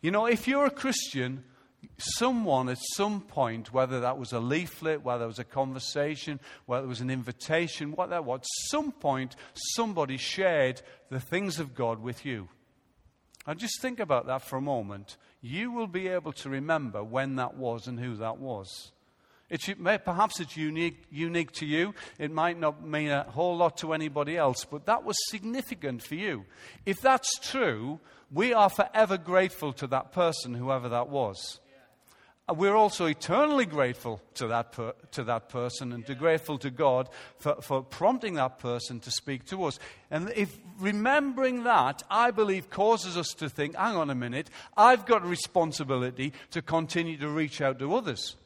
You 0.01 0.11
know, 0.11 0.27
if 0.27 0.47
you're 0.47 0.67
a 0.67 0.71
Christian, 0.71 1.45
someone 1.99 2.69
at 2.69 2.79
some 2.95 3.21
point, 3.21 3.73
whether 3.73 4.01
that 4.01 4.19
was 4.19 4.33
a 4.33 4.41
leaflet, 4.41 5.03
whether 5.03 5.25
it 5.25 5.29
was 5.29 5.39
a 5.39 5.45
conversation, 5.45 6.41
whether 6.67 6.85
it 6.85 6.89
was 6.89 7.01
an 7.01 7.11
invitation, 7.11 7.93
what 7.93 8.11
that 8.11 8.25
was, 8.25 8.41
some 8.69 8.93
point 8.93 9.37
somebody 9.55 10.17
shared 10.17 10.83
the 11.11 11.21
things 11.21 11.59
of 11.59 11.75
God 11.75 12.03
with 12.03 12.25
you. 12.25 12.49
Now, 13.47 13.55
just 13.55 13.81
think 13.81 14.01
about 14.01 14.27
that 14.27 14.43
for 14.43 14.57
a 14.57 14.63
moment. 14.63 15.17
You 15.43 15.71
will 15.71 15.87
be 15.87 16.09
able 16.09 16.33
to 16.33 16.49
remember 16.49 17.05
when 17.05 17.37
that 17.37 17.57
was 17.57 17.87
and 17.87 18.01
who 18.01 18.17
that 18.17 18.39
was. 18.39 18.93
It's, 19.51 19.69
perhaps 20.05 20.41
it's 20.41 20.57
unique, 20.57 21.05
unique 21.11 21.53
to 21.53 21.67
you. 21.67 21.95
It 22.19 22.31
might 22.31 22.59
not 22.59 22.87
mean 22.87 23.11
a 23.11 23.25
whole 23.25 23.57
lot 23.57 23.77
to 23.79 23.93
anybody 23.93 24.37
else, 24.39 24.65
but 24.65 24.87
that 24.87 25.05
was 25.05 25.17
significant 25.29 26.03
for 26.03 26.15
you. 26.15 26.47
If 26.87 27.01
that's 27.03 27.39
true, 27.39 28.01
we 28.33 28.55
are 28.55 28.71
forever 28.71 29.19
grateful 29.19 29.75
to 29.75 29.87
that 29.89 30.13
person, 30.13 30.55
whoever 30.55 30.89
that 30.89 31.09
was. 31.09 31.61
We're 32.53 32.77
also 32.77 33.07
eternally 33.07 33.65
grateful 33.65 34.21
to 34.35 34.49
that, 34.49 34.73
per, 34.73 34.93
to 35.13 35.25
that 35.25 35.49
person 35.49 35.93
and 35.93 36.05
to 36.05 36.15
grateful 36.15 36.59
to 36.59 36.71
God 36.71 37.09
for, 37.39 37.63
for 37.63 37.83
prompting 37.83 38.35
that 38.35 38.59
person 38.59 39.01
to 39.01 39.11
speak 39.11 39.47
to 39.47 39.65
us. 39.65 39.79
And 40.11 40.31
if 40.37 40.59
remembering 40.79 41.65
that, 41.65 42.03
I 42.11 42.33
believe, 42.33 42.69
causes 42.69 43.17
us 43.17 43.29
to 43.39 43.49
think 43.49 43.77
hang 43.77 43.97
on 43.97 44.11
a 44.11 44.15
minute, 44.15 44.51
I've 44.77 45.07
got 45.07 45.25
a 45.25 45.27
responsibility 45.27 46.35
to 46.51 46.61
continue 46.61 47.17
to 47.17 47.31
reach 47.31 47.63
out 47.63 47.79
to 47.79 47.95
others. 47.95 48.37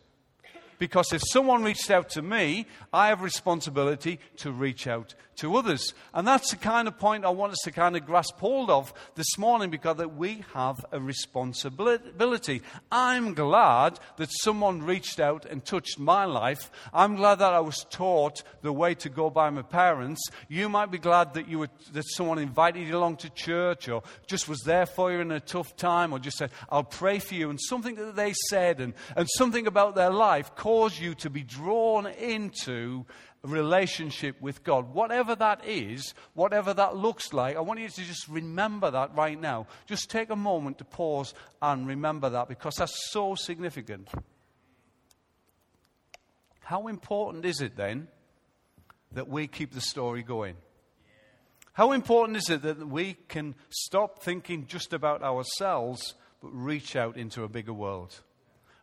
Because 0.79 1.13
if 1.13 1.23
someone 1.33 1.65
reached 1.65 1.91
out 1.91 2.09
to 2.11 2.23
me, 2.23 2.67
I 2.93 3.09
have 3.09 3.21
responsibility 3.21 4.21
to 4.37 4.53
reach 4.53 4.87
out 4.87 5.17
to 5.39 5.57
others. 5.57 5.95
And 6.13 6.27
that's 6.27 6.51
the 6.51 6.57
kind 6.57 6.89
of 6.89 6.99
point 6.99 7.25
I 7.25 7.31
want 7.31 7.53
us 7.53 7.61
to 7.65 7.71
kind 7.71 7.97
of 7.97 8.07
grasp 8.07 8.39
hold 8.39 8.71
of 8.71 8.93
this 9.15 9.39
morning 9.39 9.71
because 9.71 9.97
that 9.97 10.17
we 10.17 10.45
have 10.55 10.85
a 10.93 11.01
responsibility. 11.01 12.63
I'm 12.91 13.35
glad 13.35 13.99
that 14.17 14.29
someone 14.43 14.83
reached 14.83 15.21
out 15.21 15.45
and 15.45 15.65
touched 15.65 15.99
my 15.99 16.25
life. 16.25 16.71
I'm 16.93 17.17
glad 17.17 17.37
that 17.37 17.53
I 17.53 17.61
was 17.61 17.87
taught 17.91 18.43
the 18.63 18.73
way 18.73 18.95
to 18.97 19.09
go 19.09 19.31
by 19.31 19.51
my 19.51 19.63
parents. 19.63 20.21
You 20.49 20.69
might 20.69 20.91
be 20.91 20.99
glad 20.99 21.35
that 21.35 21.49
you 21.49 21.61
were, 21.61 21.71
that 21.93 22.05
someone 22.09 22.39
invited 22.39 22.87
you 22.87 22.97
along 22.97 23.17
to 23.19 23.31
church 23.31 23.89
or 23.89 24.03
just 24.27 24.49
was 24.49 24.61
there 24.65 24.87
for 24.87 25.13
you 25.13 25.21
in 25.21 25.31
a 25.31 25.41
tough 25.41 25.77
time 25.77 26.13
or 26.13 26.19
just 26.19 26.39
said, 26.39 26.51
I'll 26.69 26.85
pray 26.85 27.19
for 27.19 27.35
you. 27.35 27.51
And 27.51 27.61
something 27.61 27.95
that 27.95 28.17
they 28.17 28.33
said 28.49 28.81
and, 28.81 28.95
and 29.17 29.29
something 29.37 29.67
about 29.67 29.95
their 29.95 30.11
life 30.11 30.55
caused 30.55 31.01
you 31.01 31.15
to 31.17 31.31
be 31.31 31.43
drawn 31.43 32.07
into 32.07 33.07
relationship 33.43 34.41
with 34.41 34.65
God. 34.65 34.93
Whatever 34.93 35.35
that 35.37 35.65
is, 35.65 36.15
whatever 36.35 36.75
that 36.75 36.97
looks 36.97 37.33
like, 37.33 37.57
I 37.57 37.61
want 37.61 37.81
you 37.81 37.89
to 37.89 38.05
just 38.05 38.29
remember 38.29 38.91
that 38.91 39.15
right 39.15 39.41
now. 39.41 39.67
Just 39.87 40.11
take 40.11 40.31
a 40.31 40.37
moment 40.37 40.79
to 40.79 40.85
pause 40.85 41.35
and 41.63 41.87
remember 41.87 42.31
that 42.31 42.49
because 42.49 42.77
that's 42.77 43.11
so 43.11 43.35
significant. 43.35 44.09
How 46.61 46.89
important 46.89 47.45
is 47.45 47.61
it 47.61 47.77
then 47.77 48.09
that 49.13 49.29
we 49.29 49.47
keep 49.47 49.73
the 49.73 49.81
story 49.81 50.23
going? 50.23 50.57
How 51.73 51.93
important 51.93 52.37
is 52.37 52.51
it 52.51 52.63
that 52.63 52.87
we 52.87 53.15
can 53.29 53.55
stop 53.71 54.23
thinking 54.23 54.67
just 54.67 54.93
about 54.93 55.23
ourselves 55.23 56.15
but 56.43 56.49
reach 56.49 56.97
out 56.97 57.17
into 57.17 57.45
a 57.45 57.49
bigger 57.49 57.73
world? 57.73 58.21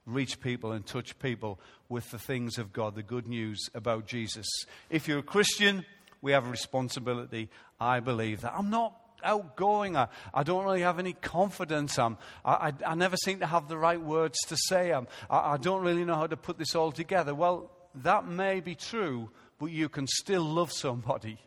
Reach 0.05 0.39
people 0.39 0.71
and 0.71 0.85
touch 0.85 1.17
people 1.19 1.59
with 1.89 2.09
the 2.11 2.19
things 2.19 2.57
of 2.57 2.73
God, 2.73 2.95
the 2.95 3.03
good 3.03 3.27
news 3.27 3.69
about 3.73 4.07
Jesus. 4.07 4.45
If 4.89 5.07
you're 5.07 5.19
a 5.19 5.23
Christian, 5.23 5.85
we 6.21 6.31
have 6.31 6.45
a 6.45 6.49
responsibility. 6.49 7.49
I 7.79 7.99
believe 7.99 8.41
that. 8.41 8.53
I'm 8.55 8.69
not 8.69 8.95
outgoing. 9.23 9.97
I, 9.97 10.07
I 10.33 10.43
don't 10.43 10.63
really 10.63 10.81
have 10.81 10.99
any 10.99 11.13
confidence. 11.13 11.97
I'm, 11.97 12.17
I, 12.43 12.69
I, 12.69 12.91
I 12.91 12.95
never 12.95 13.17
seem 13.17 13.39
to 13.39 13.45
have 13.45 13.67
the 13.67 13.77
right 13.77 13.99
words 13.99 14.37
to 14.47 14.57
say. 14.57 14.91
I'm, 14.91 15.07
I, 15.29 15.53
I 15.53 15.57
don't 15.57 15.83
really 15.83 16.05
know 16.05 16.15
how 16.15 16.27
to 16.27 16.37
put 16.37 16.57
this 16.57 16.75
all 16.75 16.91
together. 16.91 17.33
Well, 17.33 17.71
that 17.95 18.27
may 18.27 18.59
be 18.59 18.75
true, 18.75 19.29
but 19.59 19.67
you 19.67 19.89
can 19.89 20.07
still 20.07 20.43
love 20.43 20.71
somebody. 20.71 21.39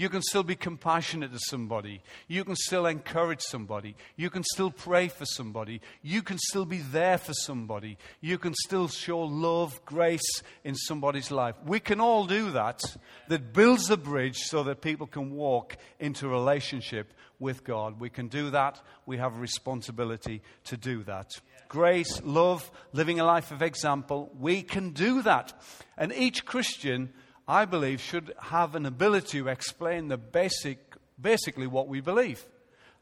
You 0.00 0.08
can 0.08 0.22
still 0.22 0.42
be 0.42 0.56
compassionate 0.56 1.30
to 1.34 1.38
somebody. 1.38 2.00
You 2.26 2.42
can 2.42 2.56
still 2.56 2.86
encourage 2.86 3.42
somebody. 3.42 3.96
You 4.16 4.30
can 4.30 4.42
still 4.44 4.70
pray 4.70 5.08
for 5.08 5.26
somebody. 5.26 5.82
You 6.00 6.22
can 6.22 6.38
still 6.38 6.64
be 6.64 6.78
there 6.78 7.18
for 7.18 7.34
somebody. 7.34 7.98
You 8.22 8.38
can 8.38 8.54
still 8.54 8.88
show 8.88 9.20
love, 9.20 9.78
grace 9.84 10.42
in 10.64 10.74
somebody's 10.74 11.30
life. 11.30 11.54
We 11.66 11.80
can 11.80 12.00
all 12.00 12.24
do 12.24 12.50
that. 12.52 12.80
That 13.28 13.52
builds 13.52 13.90
a 13.90 13.98
bridge 13.98 14.38
so 14.38 14.62
that 14.62 14.80
people 14.80 15.06
can 15.06 15.32
walk 15.32 15.76
into 15.98 16.28
relationship 16.28 17.12
with 17.38 17.62
God. 17.62 18.00
We 18.00 18.08
can 18.08 18.28
do 18.28 18.48
that. 18.52 18.80
We 19.04 19.18
have 19.18 19.36
a 19.36 19.38
responsibility 19.38 20.40
to 20.64 20.78
do 20.78 21.02
that. 21.02 21.28
Grace, 21.68 22.22
love, 22.24 22.70
living 22.94 23.20
a 23.20 23.26
life 23.26 23.50
of 23.50 23.60
example. 23.60 24.32
We 24.40 24.62
can 24.62 24.92
do 24.92 25.20
that. 25.20 25.52
And 25.98 26.10
each 26.14 26.46
Christian 26.46 27.12
I 27.50 27.64
believe, 27.64 28.00
should 28.00 28.32
have 28.38 28.76
an 28.76 28.86
ability 28.86 29.40
to 29.40 29.48
explain 29.48 30.06
the 30.06 30.16
basic, 30.16 30.78
basically 31.20 31.66
what 31.66 31.88
we 31.88 32.00
believe. 32.00 32.46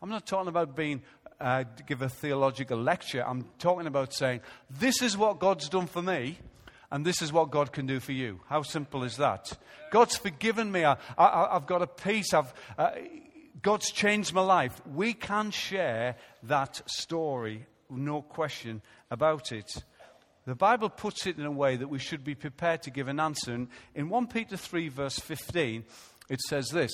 I'm 0.00 0.08
not 0.08 0.24
talking 0.24 0.48
about 0.48 0.74
being 0.74 1.02
uh, 1.38 1.64
give 1.87 2.00
a 2.00 2.08
theological 2.08 2.78
lecture. 2.78 3.22
I'm 3.22 3.44
talking 3.58 3.87
about 3.87 4.14
saying, 4.14 4.40
this 4.70 5.02
is 5.02 5.18
what 5.18 5.38
God's 5.38 5.68
done 5.68 5.87
for 5.87 6.00
me, 6.00 6.38
and 6.90 7.04
this 7.04 7.20
is 7.20 7.30
what 7.30 7.50
God 7.50 7.72
can 7.72 7.84
do 7.84 8.00
for 8.00 8.12
you. 8.12 8.40
How 8.48 8.62
simple 8.62 9.04
is 9.04 9.18
that? 9.18 9.52
God's 9.90 10.16
forgiven 10.16 10.72
me. 10.72 10.82
I, 10.82 10.96
have 11.18 11.66
got 11.66 11.82
a 11.82 11.87
peace. 11.87 12.32
I've, 12.32 12.54
uh, 12.78 12.92
God's 13.61 13.90
changed 13.90 14.32
my 14.32 14.40
life. 14.40 14.80
We 14.87 15.12
can 15.12 15.50
share 15.50 16.16
that 16.44 16.80
story, 16.87 17.66
no 17.90 18.22
question 18.22 18.80
about 19.11 19.52
it. 19.52 19.84
The 20.48 20.54
Bible 20.54 20.88
puts 20.88 21.26
it 21.26 21.37
in 21.37 21.44
a 21.44 21.50
way 21.50 21.76
that 21.76 21.88
we 21.88 21.98
should 21.98 22.24
be 22.24 22.34
prepared 22.34 22.80
to 22.84 22.90
give 22.90 23.06
an 23.06 23.20
answer. 23.20 23.52
And 23.52 23.68
in 23.94 24.08
1 24.08 24.28
Peter 24.28 24.56
3, 24.56 24.88
verse 24.88 25.18
15, 25.18 25.84
it 26.30 26.40
says 26.40 26.70
this 26.70 26.90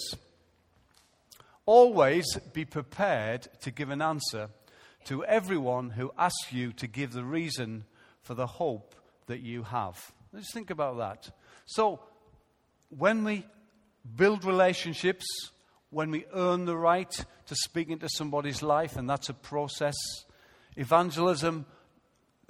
Always 1.64 2.26
be 2.52 2.64
prepared 2.64 3.46
to 3.60 3.70
give 3.70 3.90
an 3.90 4.02
answer 4.02 4.48
to 5.04 5.24
everyone 5.24 5.90
who 5.90 6.10
asks 6.18 6.52
you 6.52 6.72
to 6.72 6.88
give 6.88 7.12
the 7.12 7.22
reason 7.22 7.84
for 8.22 8.34
the 8.34 8.48
hope 8.48 8.96
that 9.26 9.38
you 9.38 9.62
have. 9.62 10.12
Let's 10.32 10.52
think 10.52 10.70
about 10.70 10.98
that. 10.98 11.30
So, 11.64 12.00
when 12.88 13.22
we 13.22 13.46
build 14.16 14.44
relationships, 14.44 15.26
when 15.90 16.10
we 16.10 16.24
earn 16.34 16.64
the 16.64 16.76
right 16.76 17.24
to 17.46 17.54
speak 17.54 17.88
into 17.88 18.08
somebody's 18.08 18.64
life, 18.64 18.96
and 18.96 19.08
that's 19.08 19.28
a 19.28 19.34
process, 19.34 19.94
evangelism 20.74 21.66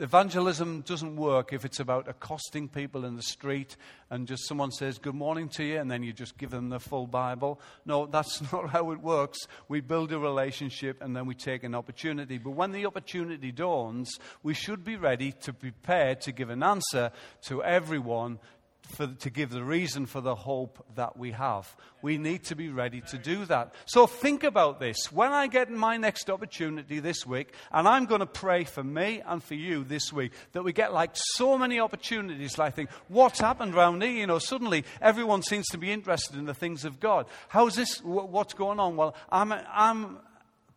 Evangelism 0.01 0.81
doesn't 0.81 1.15
work 1.15 1.53
if 1.53 1.65
it's 1.65 1.79
about 1.79 2.09
accosting 2.09 2.69
people 2.69 3.05
in 3.05 3.15
the 3.15 3.23
street 3.23 3.77
and 4.11 4.27
just 4.27 4.49
someone 4.49 4.73
says 4.73 4.99
good 4.99 5.15
morning 5.15 5.49
to 5.51 5.63
you 5.63 5.79
and 5.79 5.89
then 5.89 6.03
you 6.03 6.13
just 6.13 6.37
give 6.37 6.51
them 6.51 6.69
the 6.69 6.81
full 6.81 7.07
Bible. 7.07 7.61
No, 7.87 8.07
that's 8.11 8.41
not 8.53 8.71
how 8.71 8.91
it 8.91 9.01
works. 9.01 9.39
We 9.69 9.81
build 9.81 10.11
a 10.11 10.19
relationship 10.19 11.01
and 11.01 11.15
then 11.15 11.27
we 11.27 11.35
take 11.37 11.63
an 11.63 11.77
opportunity. 11.77 12.39
But 12.39 12.51
when 12.51 12.73
the 12.73 12.87
opportunity 12.87 13.53
dawns, 13.53 14.19
we 14.43 14.53
should 14.53 14.83
be 14.83 14.97
ready 14.97 15.31
to 15.43 15.53
prepare 15.53 16.17
to 16.17 16.33
give 16.33 16.51
an 16.51 16.65
answer 16.65 17.13
to 17.43 17.63
everyone 17.63 18.41
for, 18.87 19.07
to 19.07 19.31
give 19.31 19.51
the 19.51 19.65
reason 19.65 20.07
for 20.07 20.21
the 20.21 20.35
hope 20.35 20.85
that 20.95 21.17
we 21.17 21.33
have. 21.33 21.75
We 22.03 22.19
need 22.19 22.45
to 22.45 22.57
be 22.57 22.69
ready 22.69 23.01
to 23.09 23.19
do 23.19 23.45
that. 23.47 23.75
So 23.87 24.07
think 24.07 24.45
about 24.45 24.79
this. 24.79 25.11
When 25.11 25.33
I 25.33 25.47
get 25.47 25.71
my 25.71 25.97
next 25.97 26.29
opportunity 26.31 27.01
this 27.01 27.27
week, 27.27 27.55
and 27.73 27.89
I'm 27.89 28.05
going 28.07 28.21
to 28.21 28.27
pray 28.27 28.65
for 28.65 28.85
me 28.85 29.23
and 29.27 29.43
for 29.43 29.55
you 29.55 29.85
this 29.85 30.13
week, 30.13 30.33
that 30.53 30.63
we 30.63 30.73
get 30.73 30.93
like 30.93 31.13
so 31.15 31.57
many 31.57 31.81
opportunities. 31.81 32.59
Like, 32.59 32.75
think, 32.75 32.91
what's 33.09 33.41
happened 33.41 33.75
around 33.75 34.03
here? 34.03 34.13
You 34.13 34.27
know, 34.27 34.39
suddenly 34.39 34.85
everyone 35.01 35.43
seems 35.43 35.67
to 35.69 35.79
be 35.79 35.91
interested 35.91 36.37
in 36.37 36.45
the 36.45 36.55
things 36.55 36.85
of 36.85 37.01
God. 37.01 37.27
How's 37.49 37.75
this? 37.75 37.99
What's 38.05 38.55
going 38.55 38.81
on? 38.81 38.97
Well, 38.97 39.17
I'm, 39.31 39.53
I'm 39.53 40.19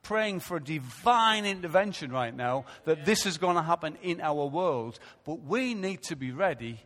praying 0.01 0.39
for 0.39 0.57
a 0.57 0.63
divine 0.63 1.45
intervention 1.45 2.11
right 2.11 2.33
now 2.33 2.63
that 2.85 3.03
this 3.03 3.25
is 3.25 3.37
going 3.37 3.57
to 3.57 3.61
happen 3.61 3.97
in 4.01 4.21
our 4.21 4.45
world. 4.45 4.97
But 5.25 5.43
we 5.43 5.73
need 5.73 6.03
to 6.03 6.15
be 6.15 6.31
ready 6.31 6.79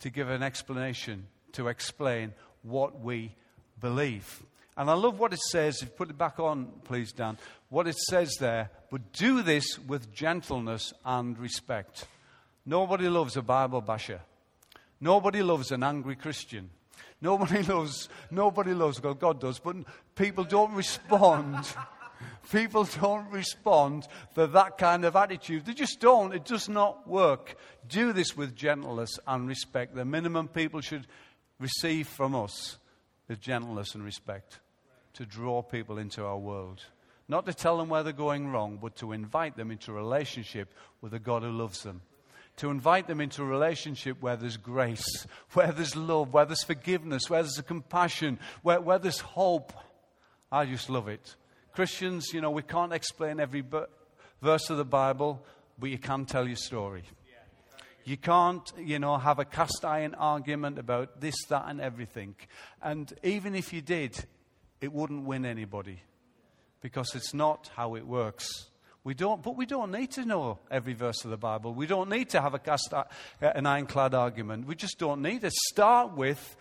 to 0.00 0.10
give 0.10 0.28
an 0.28 0.42
explanation, 0.42 1.26
to 1.52 1.68
explain 1.68 2.32
what 2.62 3.00
we 3.00 3.34
believe. 3.80 4.42
And 4.76 4.88
I 4.88 4.94
love 4.94 5.18
what 5.18 5.32
it 5.32 5.40
says. 5.50 5.82
If 5.82 5.88
you 5.88 5.94
put 5.94 6.10
it 6.10 6.18
back 6.18 6.38
on, 6.38 6.66
please, 6.84 7.12
Dan. 7.12 7.38
What 7.68 7.86
it 7.86 7.96
says 7.96 8.36
there, 8.40 8.70
but 8.90 9.12
do 9.12 9.42
this 9.42 9.78
with 9.78 10.12
gentleness 10.12 10.92
and 11.04 11.38
respect. 11.38 12.06
Nobody 12.64 13.08
loves 13.08 13.36
a 13.36 13.42
Bible 13.42 13.80
basher. 13.80 14.20
Nobody 15.00 15.42
loves 15.42 15.70
an 15.72 15.82
angry 15.82 16.16
Christian. 16.16 16.70
Nobody 17.20 17.62
loves, 17.72 18.08
nobody 18.30 18.72
loves 18.72 19.00
God. 19.00 19.18
God 19.18 19.40
does, 19.40 19.58
but 19.58 19.76
people 20.14 20.44
don't 20.44 20.72
respond. 20.74 21.56
People 22.50 22.84
don't 23.00 23.30
respond 23.30 24.08
to 24.34 24.46
that 24.48 24.78
kind 24.78 25.04
of 25.04 25.16
attitude. 25.16 25.66
They 25.66 25.74
just 25.74 26.00
don't. 26.00 26.34
It 26.34 26.44
does 26.44 26.68
not 26.68 27.08
work. 27.08 27.56
Do 27.88 28.12
this 28.12 28.36
with 28.36 28.56
gentleness 28.56 29.18
and 29.26 29.46
respect. 29.48 29.94
The 29.94 30.04
minimum 30.04 30.48
people 30.48 30.80
should 30.80 31.06
receive 31.58 32.08
from 32.08 32.34
us 32.34 32.78
is 33.28 33.38
gentleness 33.38 33.94
and 33.94 34.04
respect 34.04 34.60
to 35.14 35.24
draw 35.24 35.62
people 35.62 35.98
into 35.98 36.24
our 36.24 36.38
world. 36.38 36.82
Not 37.28 37.46
to 37.46 37.54
tell 37.54 37.78
them 37.78 37.88
where 37.88 38.02
they're 38.02 38.12
going 38.12 38.48
wrong, 38.48 38.78
but 38.82 38.96
to 38.96 39.12
invite 39.12 39.56
them 39.56 39.70
into 39.70 39.92
a 39.92 39.94
relationship 39.94 40.74
with 41.00 41.14
a 41.14 41.20
God 41.20 41.42
who 41.42 41.50
loves 41.50 41.84
them. 41.84 42.02
To 42.56 42.70
invite 42.70 43.06
them 43.06 43.20
into 43.20 43.42
a 43.42 43.46
relationship 43.46 44.20
where 44.20 44.36
there's 44.36 44.56
grace, 44.56 45.26
where 45.52 45.70
there's 45.70 45.94
love, 45.94 46.32
where 46.32 46.44
there's 46.44 46.64
forgiveness, 46.64 47.22
where 47.28 47.42
there's 47.42 47.60
compassion, 47.66 48.40
where, 48.62 48.80
where 48.80 48.98
there's 48.98 49.20
hope. 49.20 49.72
I 50.50 50.66
just 50.66 50.90
love 50.90 51.06
it. 51.06 51.36
Christians, 51.72 52.32
you 52.32 52.40
know, 52.40 52.50
we 52.50 52.62
can't 52.62 52.92
explain 52.92 53.40
every 53.40 53.64
verse 54.42 54.70
of 54.70 54.76
the 54.76 54.84
Bible, 54.84 55.44
but 55.78 55.90
you 55.90 55.98
can 55.98 56.26
tell 56.26 56.46
your 56.46 56.56
story. 56.56 57.04
You 58.04 58.16
can't, 58.16 58.72
you 58.78 58.98
know, 58.98 59.18
have 59.18 59.38
a 59.38 59.44
cast 59.44 59.84
iron 59.84 60.14
argument 60.14 60.78
about 60.78 61.20
this, 61.20 61.34
that, 61.48 61.64
and 61.68 61.80
everything. 61.80 62.34
And 62.82 63.12
even 63.22 63.54
if 63.54 63.72
you 63.72 63.82
did, 63.82 64.24
it 64.80 64.92
wouldn't 64.92 65.24
win 65.24 65.44
anybody 65.44 66.00
because 66.80 67.14
it's 67.14 67.34
not 67.34 67.70
how 67.76 67.94
it 67.94 68.06
works. 68.06 68.70
We 69.04 69.14
don't, 69.14 69.42
but 69.42 69.56
we 69.56 69.64
don't 69.64 69.92
need 69.92 70.10
to 70.12 70.24
know 70.24 70.58
every 70.70 70.94
verse 70.94 71.24
of 71.24 71.30
the 71.30 71.36
Bible. 71.36 71.72
We 71.72 71.86
don't 71.86 72.10
need 72.10 72.30
to 72.30 72.40
have 72.40 72.54
a 72.54 72.58
cast, 72.58 72.92
uh, 72.92 73.04
an 73.40 73.66
ironclad 73.66 74.14
argument. 74.14 74.66
We 74.66 74.74
just 74.74 74.98
don't 74.98 75.22
need 75.22 75.42
to 75.42 75.50
start 75.50 76.16
with 76.16 76.56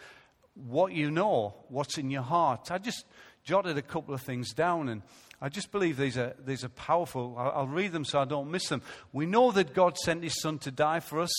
what 0.53 0.93
you 0.93 1.09
know, 1.11 1.55
what's 1.69 1.97
in 1.97 2.09
your 2.11 2.21
heart. 2.21 2.71
I 2.71 2.77
just 2.77 3.05
jotted 3.49 3.79
a 3.79 3.81
couple 3.81 4.13
of 4.13 4.21
things 4.21 4.53
down, 4.53 4.89
and 4.89 5.01
I 5.41 5.49
just 5.49 5.71
believe 5.71 5.97
these 5.97 6.19
are, 6.19 6.35
these 6.45 6.63
are 6.63 6.69
powerful. 6.69 7.35
I'll, 7.35 7.51
I'll 7.51 7.67
read 7.67 7.93
them 7.93 8.05
so 8.05 8.19
I 8.19 8.25
don't 8.25 8.51
miss 8.51 8.69
them. 8.69 8.83
We 9.11 9.25
know 9.25 9.51
that 9.51 9.73
God 9.73 9.97
sent 9.97 10.23
his 10.23 10.39
Son 10.39 10.59
to 10.59 10.69
die 10.69 10.99
for 10.99 11.19
us 11.19 11.33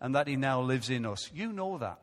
and 0.00 0.16
that 0.16 0.26
he 0.26 0.34
now 0.34 0.62
lives 0.62 0.90
in 0.90 1.06
us. 1.06 1.30
You 1.32 1.52
know 1.52 1.78
that. 1.78 2.00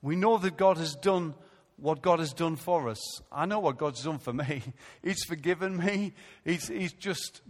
We 0.00 0.16
know 0.16 0.38
that 0.38 0.56
God 0.56 0.78
has 0.78 0.94
done 0.94 1.34
what 1.76 2.00
God 2.00 2.20
has 2.20 2.32
done 2.32 2.56
for 2.56 2.88
us. 2.88 3.20
I 3.30 3.44
know 3.44 3.60
what 3.60 3.76
God's 3.76 4.02
done 4.02 4.18
for 4.18 4.32
me. 4.32 4.62
He's 5.04 5.24
forgiven 5.24 5.76
me. 5.76 6.14
He's, 6.42 6.68
he's 6.68 6.94
just 6.94 7.42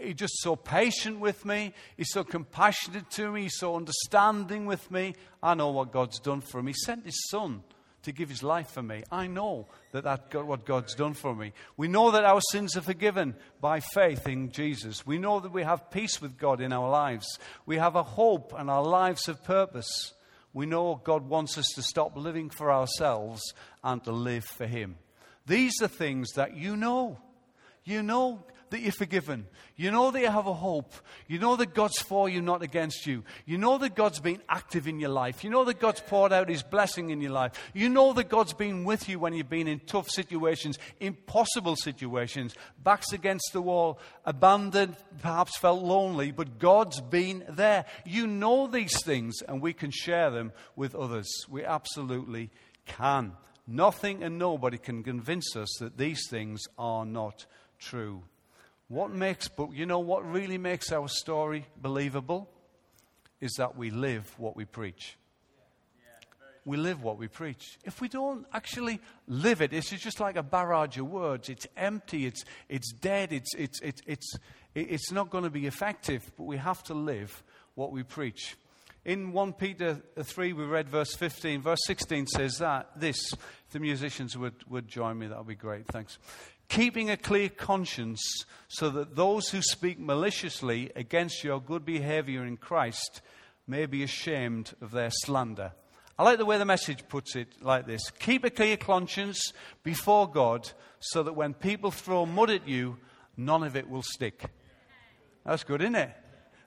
He's 0.00 0.16
just 0.16 0.40
so 0.40 0.56
patient 0.56 1.20
with 1.20 1.44
me. 1.44 1.72
He's 1.96 2.10
so 2.10 2.22
compassionate 2.22 3.08
to 3.12 3.30
me. 3.30 3.42
He's 3.42 3.56
so 3.56 3.76
understanding 3.76 4.66
with 4.66 4.90
me. 4.90 5.14
I 5.42 5.54
know 5.54 5.70
what 5.70 5.90
God's 5.90 6.18
done 6.18 6.42
for 6.42 6.62
me. 6.62 6.72
He 6.72 6.78
sent 6.84 7.06
his 7.06 7.18
son 7.30 7.62
to 8.06 8.12
give 8.12 8.28
his 8.28 8.42
life 8.42 8.70
for 8.70 8.82
me. 8.82 9.02
I 9.10 9.26
know 9.26 9.66
that 9.90 10.04
that's 10.04 10.32
what 10.34 10.64
God's 10.64 10.94
done 10.94 11.14
for 11.14 11.34
me. 11.34 11.52
We 11.76 11.88
know 11.88 12.12
that 12.12 12.24
our 12.24 12.40
sins 12.52 12.76
are 12.76 12.82
forgiven 12.82 13.34
by 13.60 13.80
faith 13.80 14.28
in 14.28 14.50
Jesus. 14.50 15.04
We 15.04 15.18
know 15.18 15.40
that 15.40 15.52
we 15.52 15.64
have 15.64 15.90
peace 15.90 16.22
with 16.22 16.38
God 16.38 16.60
in 16.60 16.72
our 16.72 16.88
lives. 16.88 17.26
We 17.66 17.76
have 17.78 17.96
a 17.96 18.04
hope 18.04 18.54
and 18.56 18.70
our 18.70 18.84
lives 18.84 19.26
have 19.26 19.42
purpose. 19.42 20.14
We 20.52 20.66
know 20.66 21.00
God 21.02 21.28
wants 21.28 21.58
us 21.58 21.66
to 21.74 21.82
stop 21.82 22.16
living 22.16 22.48
for 22.48 22.72
ourselves 22.72 23.42
and 23.82 24.02
to 24.04 24.12
live 24.12 24.44
for 24.44 24.66
Him. 24.66 24.96
These 25.44 25.82
are 25.82 25.88
things 25.88 26.32
that 26.36 26.56
you 26.56 26.76
know. 26.76 27.18
You 27.84 28.02
know 28.02 28.44
that 28.70 28.80
you're 28.80 28.92
forgiven. 28.92 29.46
You 29.76 29.90
know 29.90 30.10
that 30.10 30.20
you 30.20 30.30
have 30.30 30.46
a 30.46 30.54
hope. 30.54 30.92
You 31.28 31.38
know 31.38 31.56
that 31.56 31.74
God's 31.74 31.98
for 31.98 32.28
you, 32.28 32.40
not 32.40 32.62
against 32.62 33.06
you. 33.06 33.24
You 33.44 33.58
know 33.58 33.78
that 33.78 33.94
God's 33.94 34.20
been 34.20 34.42
active 34.48 34.88
in 34.88 35.00
your 35.00 35.10
life. 35.10 35.44
You 35.44 35.50
know 35.50 35.64
that 35.64 35.80
God's 35.80 36.00
poured 36.00 36.32
out 36.32 36.48
His 36.48 36.62
blessing 36.62 37.10
in 37.10 37.20
your 37.20 37.32
life. 37.32 37.52
You 37.74 37.88
know 37.88 38.12
that 38.14 38.28
God's 38.28 38.52
been 38.52 38.84
with 38.84 39.08
you 39.08 39.18
when 39.18 39.34
you've 39.34 39.48
been 39.48 39.68
in 39.68 39.80
tough 39.80 40.08
situations, 40.08 40.78
impossible 41.00 41.76
situations, 41.76 42.54
backs 42.82 43.12
against 43.12 43.50
the 43.52 43.62
wall, 43.62 43.98
abandoned, 44.24 44.96
perhaps 45.20 45.56
felt 45.58 45.82
lonely, 45.82 46.32
but 46.32 46.58
God's 46.58 47.00
been 47.00 47.44
there. 47.48 47.84
You 48.04 48.26
know 48.26 48.66
these 48.66 49.02
things, 49.02 49.42
and 49.46 49.60
we 49.60 49.72
can 49.72 49.90
share 49.90 50.30
them 50.30 50.52
with 50.74 50.94
others. 50.94 51.28
We 51.48 51.64
absolutely 51.64 52.50
can. 52.86 53.32
Nothing 53.66 54.22
and 54.22 54.38
nobody 54.38 54.78
can 54.78 55.02
convince 55.02 55.56
us 55.56 55.68
that 55.80 55.98
these 55.98 56.28
things 56.30 56.62
are 56.78 57.04
not 57.04 57.46
true. 57.78 58.22
What 58.88 59.10
makes, 59.10 59.48
but 59.48 59.72
you 59.72 59.86
know 59.86 59.98
what 59.98 60.30
really 60.30 60.58
makes 60.58 60.92
our 60.92 61.08
story 61.08 61.66
believable? 61.80 62.48
Is 63.40 63.52
that 63.58 63.76
we 63.76 63.90
live 63.90 64.32
what 64.38 64.56
we 64.56 64.64
preach. 64.64 65.16
We 66.64 66.76
live 66.76 67.02
what 67.02 67.16
we 67.16 67.28
preach. 67.28 67.78
If 67.84 68.00
we 68.00 68.08
don't 68.08 68.44
actually 68.52 69.00
live 69.28 69.60
it, 69.60 69.72
it's 69.72 69.90
just 69.90 70.18
like 70.18 70.36
a 70.36 70.42
barrage 70.42 70.98
of 70.98 71.08
words. 71.08 71.48
It's 71.48 71.66
empty, 71.76 72.26
it's, 72.26 72.44
it's 72.68 72.92
dead, 72.92 73.32
it's, 73.32 73.54
it's, 73.54 73.80
it's, 73.82 74.02
it's, 74.04 74.38
it's 74.74 75.12
not 75.12 75.30
going 75.30 75.44
to 75.44 75.50
be 75.50 75.66
effective, 75.66 76.28
but 76.36 76.44
we 76.44 76.56
have 76.56 76.82
to 76.84 76.94
live 76.94 77.44
what 77.76 77.92
we 77.92 78.02
preach. 78.02 78.56
In 79.04 79.32
1 79.32 79.52
Peter 79.52 80.02
3, 80.20 80.52
we 80.54 80.64
read 80.64 80.88
verse 80.88 81.14
15. 81.14 81.62
Verse 81.62 81.78
16 81.84 82.26
says 82.26 82.58
that 82.58 82.90
this. 82.98 83.32
If 83.32 83.72
the 83.72 83.78
musicians 83.78 84.36
would, 84.36 84.54
would 84.68 84.88
join 84.88 85.18
me, 85.18 85.28
that 85.28 85.38
would 85.38 85.46
be 85.46 85.54
great. 85.54 85.86
Thanks 85.86 86.18
keeping 86.68 87.10
a 87.10 87.16
clear 87.16 87.48
conscience 87.48 88.44
so 88.68 88.90
that 88.90 89.16
those 89.16 89.50
who 89.50 89.62
speak 89.62 89.98
maliciously 89.98 90.90
against 90.96 91.44
your 91.44 91.60
good 91.60 91.84
behavior 91.84 92.44
in 92.44 92.56
Christ 92.56 93.20
may 93.66 93.86
be 93.86 94.02
ashamed 94.02 94.74
of 94.80 94.90
their 94.90 95.10
slander. 95.10 95.72
I 96.18 96.22
like 96.22 96.38
the 96.38 96.46
way 96.46 96.56
the 96.56 96.64
message 96.64 97.06
puts 97.08 97.36
it 97.36 97.48
like 97.62 97.86
this 97.86 98.10
Keep 98.10 98.44
a 98.44 98.50
clear 98.50 98.76
conscience 98.76 99.52
before 99.82 100.30
God 100.30 100.70
so 100.98 101.22
that 101.22 101.34
when 101.34 101.54
people 101.54 101.90
throw 101.90 102.26
mud 102.26 102.50
at 102.50 102.66
you, 102.66 102.96
none 103.36 103.62
of 103.62 103.76
it 103.76 103.88
will 103.88 104.02
stick. 104.02 104.44
That's 105.44 105.62
good, 105.62 105.82
isn't 105.82 105.94
it? 105.94 106.10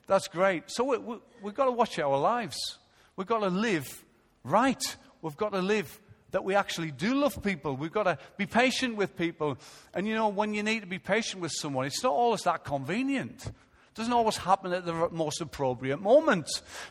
That's 0.08 0.28
great. 0.28 0.72
So 0.72 0.84
we, 0.84 0.98
we, 0.98 1.18
we've 1.42 1.54
got 1.54 1.66
to 1.66 1.72
watch 1.72 2.00
our 2.00 2.18
lives. 2.18 2.78
We've 3.16 3.28
got 3.28 3.40
to 3.40 3.50
live 3.50 4.04
right. 4.44 4.82
We've 5.22 5.38
got 5.38 5.52
to 5.52 5.62
live 5.62 6.00
that 6.32 6.44
we 6.44 6.56
actually 6.56 6.92
do 6.92 7.16
love 7.16 7.42
people. 7.42 7.76
We've 7.76 7.92
got 7.92 8.04
to 8.04 8.18
be 8.38 8.46
patient 8.46 8.96
with 8.96 9.18
people. 9.18 9.58
And 9.94 10.08
you 10.08 10.16
know, 10.16 10.30
when 10.30 10.54
you 10.54 10.64
need 10.64 10.82
to 10.82 10.88
be 10.88 11.00
patient 11.00 11.42
with 11.42 11.52
someone, 11.52 11.86
it's 11.86 12.04
not 12.04 12.14
always 12.14 12.44
that 12.44 12.64
convenient. 12.64 13.48
It 13.48 13.96
doesn't 13.96 14.14
always 14.14 14.38
happen 14.38 14.72
at 14.72 14.86
the 14.86 15.10
most 15.12 15.42
appropriate 15.42 16.02
moment. 16.02 16.48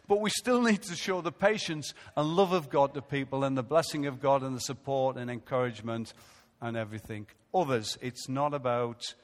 But 0.07 0.21
we 0.21 0.31
still 0.31 0.63
need 0.63 0.83
to 0.83 0.97
show 0.97 1.21
the 1.21 1.33
patience 1.33 1.95
and 2.17 2.37
love 2.37 2.53
of 2.53 2.69
God 2.69 2.95
to 2.95 3.03
people 3.03 3.45
and 3.45 3.57
the 3.57 3.63
blessing 3.63 4.07
of 4.07 4.21
God 4.21 4.43
and 4.43 4.57
the 4.57 4.61
support 4.61 5.17
and 5.17 5.31
encouragement 5.31 6.13
and 6.61 6.77
everything. 6.77 7.27
Others, 7.55 7.99
it's 8.01 8.29
not 8.29 8.53
about 8.55 9.15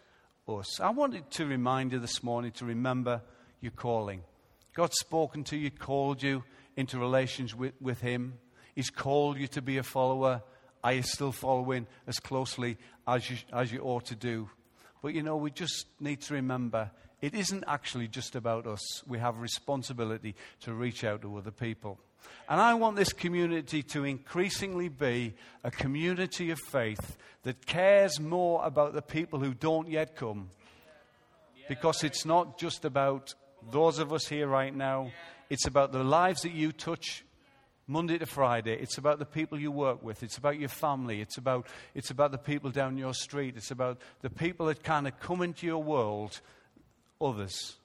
us. 0.47 0.81
I 0.81 0.91
wanted 0.91 1.31
to 1.33 1.47
remind 1.47 1.93
you 1.93 1.99
this 1.99 2.23
morning 2.23 2.53
to 2.53 2.65
remember 2.65 3.23
your 3.61 3.73
calling. 3.73 4.23
God's 4.75 4.99
spoken 4.99 5.45
to 5.45 5.57
you, 5.57 5.71
called 5.71 6.23
you 6.23 6.45
into 6.77 6.99
relations 6.99 7.55
with, 7.55 7.75
with 7.81 8.01
Him. 8.01 8.39
He's 8.75 8.91
called 8.91 9.39
you 9.39 9.47
to 9.49 9.63
be 9.63 9.79
a 9.79 9.83
follower. 9.83 10.43
Are 10.83 10.93
you 10.93 11.03
still 11.03 11.33
following 11.33 11.87
as 12.07 12.19
closely 12.19 12.77
as 13.07 13.31
you, 13.31 13.37
as 13.53 13.73
you 13.73 13.81
ought 13.81 14.07
to 14.07 14.15
do? 14.15 14.51
But 15.03 15.15
you 15.15 15.23
know, 15.23 15.37
we 15.37 15.51
just 15.51 15.87
need 16.01 16.21
to 16.23 16.35
remember 16.35 16.91
it 17.21 17.35
isn't 17.35 17.65
actually 17.67 18.09
just 18.09 18.37
about 18.37 18.67
us. 18.67 19.03
We 19.07 19.19
have 19.19 19.39
responsibility 19.39 20.35
to 20.61 20.75
reach 20.75 21.05
out 21.05 21.23
to 21.23 21.39
other 21.39 21.51
people. 21.51 21.99
And 22.49 22.61
I 22.61 22.75
want 22.75 22.97
this 22.97 23.15
community 23.15 23.83
to 23.85 24.05
increasingly 24.05 24.89
be 24.89 25.35
a 25.63 25.71
community 25.71 26.51
of 26.51 26.59
faith 26.59 27.17
that 27.43 27.65
cares 27.65 28.21
more 28.21 28.63
about 28.65 28.93
the 28.93 29.01
people 29.01 29.39
who 29.39 29.55
don't 29.55 29.89
yet 29.89 30.17
come. 30.17 30.51
Because 31.67 32.05
it's 32.05 32.27
not 32.27 32.59
just 32.59 32.85
about 32.85 33.35
those 33.71 33.99
of 33.99 34.13
us 34.13 34.27
here 34.27 34.47
right 34.47 34.75
now, 34.75 35.11
it's 35.49 35.67
about 35.67 35.93
the 35.93 36.05
lives 36.05 36.43
that 36.43 36.53
you 36.53 36.73
touch 36.73 37.25
Monday 37.87 38.19
to 38.19 38.27
Friday. 38.27 38.75
It's 38.81 38.99
about 38.99 39.19
the 39.19 39.27
people 39.27 39.61
you 39.61 39.71
work 39.71 40.03
with. 40.03 40.23
It's 40.23 40.39
about 40.39 40.59
your 40.59 40.69
family. 40.69 41.21
It's 41.21 41.37
about, 41.37 41.67
it's 41.95 42.11
about 42.11 42.33
the 42.33 42.39
people 42.39 42.71
down 42.71 42.97
your 42.97 43.13
street. 43.13 43.55
It's 43.57 43.71
about 43.71 43.99
the 44.23 44.31
people 44.31 44.67
that 44.67 44.83
kind 44.83 45.07
of 45.07 45.19
come 45.21 45.43
into 45.43 45.67
your 45.67 45.83
world, 45.83 46.41
others. 47.21 47.77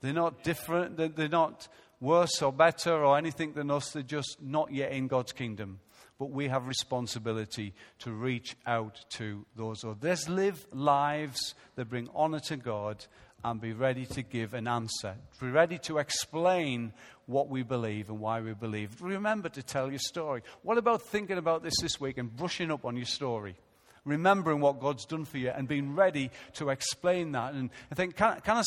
They're 0.00 0.12
not 0.12 0.42
different. 0.42 0.96
They're, 0.96 1.28
not 1.28 1.68
worse 2.00 2.42
or 2.42 2.52
better 2.52 3.04
or 3.04 3.16
anything 3.16 3.54
than 3.54 3.70
us. 3.70 3.92
They're 3.92 4.02
just 4.02 4.42
not 4.42 4.72
yet 4.72 4.92
in 4.92 5.08
God's 5.08 5.32
kingdom. 5.32 5.80
But 6.18 6.30
we 6.30 6.48
have 6.48 6.66
responsibility 6.66 7.74
to 8.00 8.12
reach 8.12 8.56
out 8.66 9.04
to 9.10 9.44
those 9.56 9.84
others. 9.84 10.28
Live 10.28 10.66
lives 10.72 11.54
that 11.76 11.90
bring 11.90 12.08
honor 12.14 12.40
to 12.40 12.56
God 12.56 13.04
and 13.44 13.60
be 13.60 13.72
ready 13.72 14.06
to 14.06 14.22
give 14.22 14.54
an 14.54 14.66
answer. 14.66 15.14
Be 15.40 15.48
ready 15.48 15.78
to 15.78 15.98
explain 15.98 16.92
what 17.26 17.48
we 17.48 17.62
believe 17.62 18.08
and 18.08 18.20
why 18.20 18.40
we 18.40 18.54
believe. 18.54 19.00
Remember 19.00 19.48
to 19.50 19.62
tell 19.62 19.90
your 19.90 19.98
story. 19.98 20.42
What 20.62 20.78
about 20.78 21.02
thinking 21.02 21.38
about 21.38 21.62
this 21.62 21.74
this 21.80 22.00
week 22.00 22.18
and 22.18 22.34
brushing 22.34 22.70
up 22.70 22.84
on 22.84 22.96
your 22.96 23.06
story? 23.06 23.56
Remembering 24.04 24.60
what 24.60 24.80
God's 24.80 25.04
done 25.04 25.24
for 25.24 25.38
you 25.38 25.50
and 25.50 25.66
being 25.66 25.94
ready 25.94 26.30
to 26.54 26.70
explain 26.70 27.32
that. 27.32 27.54
And 27.54 27.70
I 27.90 27.94
think, 27.94 28.16
can, 28.16 28.40
can, 28.40 28.58
I, 28.58 28.62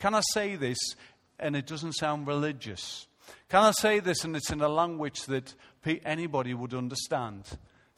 can 0.00 0.14
I 0.14 0.20
say 0.32 0.56
this 0.56 0.78
and 1.38 1.56
it 1.56 1.66
doesn't 1.66 1.92
sound 1.92 2.26
religious? 2.26 3.06
Can 3.48 3.62
I 3.62 3.72
say 3.72 4.00
this 4.00 4.24
and 4.24 4.36
it's 4.36 4.50
in 4.50 4.60
a 4.60 4.68
language 4.68 5.22
that 5.26 5.54
anybody 6.04 6.54
would 6.54 6.74
understand? 6.74 7.44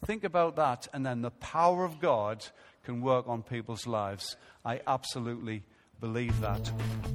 Think 0.04 0.24
about 0.24 0.56
that, 0.56 0.86
and 0.92 1.04
then 1.04 1.22
the 1.22 1.30
power 1.30 1.84
of 1.84 1.98
God 1.98 2.44
can 2.84 3.00
work 3.00 3.26
on 3.26 3.42
people's 3.42 3.86
lives. 3.86 4.36
I 4.64 4.80
absolutely 4.86 5.62
believe 6.00 6.38
that. 6.40 6.70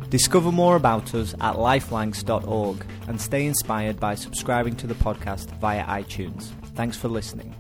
Discover 0.10 0.52
more 0.52 0.76
about 0.76 1.13
us 1.15 1.34
at 1.36 1.56
lifelancs.org 1.56 2.86
and 3.08 3.22
stay 3.22 3.46
inspired 3.46 4.00
by 4.00 4.15
subscribing 4.15 4.76
to 4.78 4.88
the 4.88 4.96
podcast 4.96 5.50
via 5.60 5.86
iTunes. 5.86 6.50
Thanks 6.76 6.98
for 6.98 7.08
listening. 7.08 7.56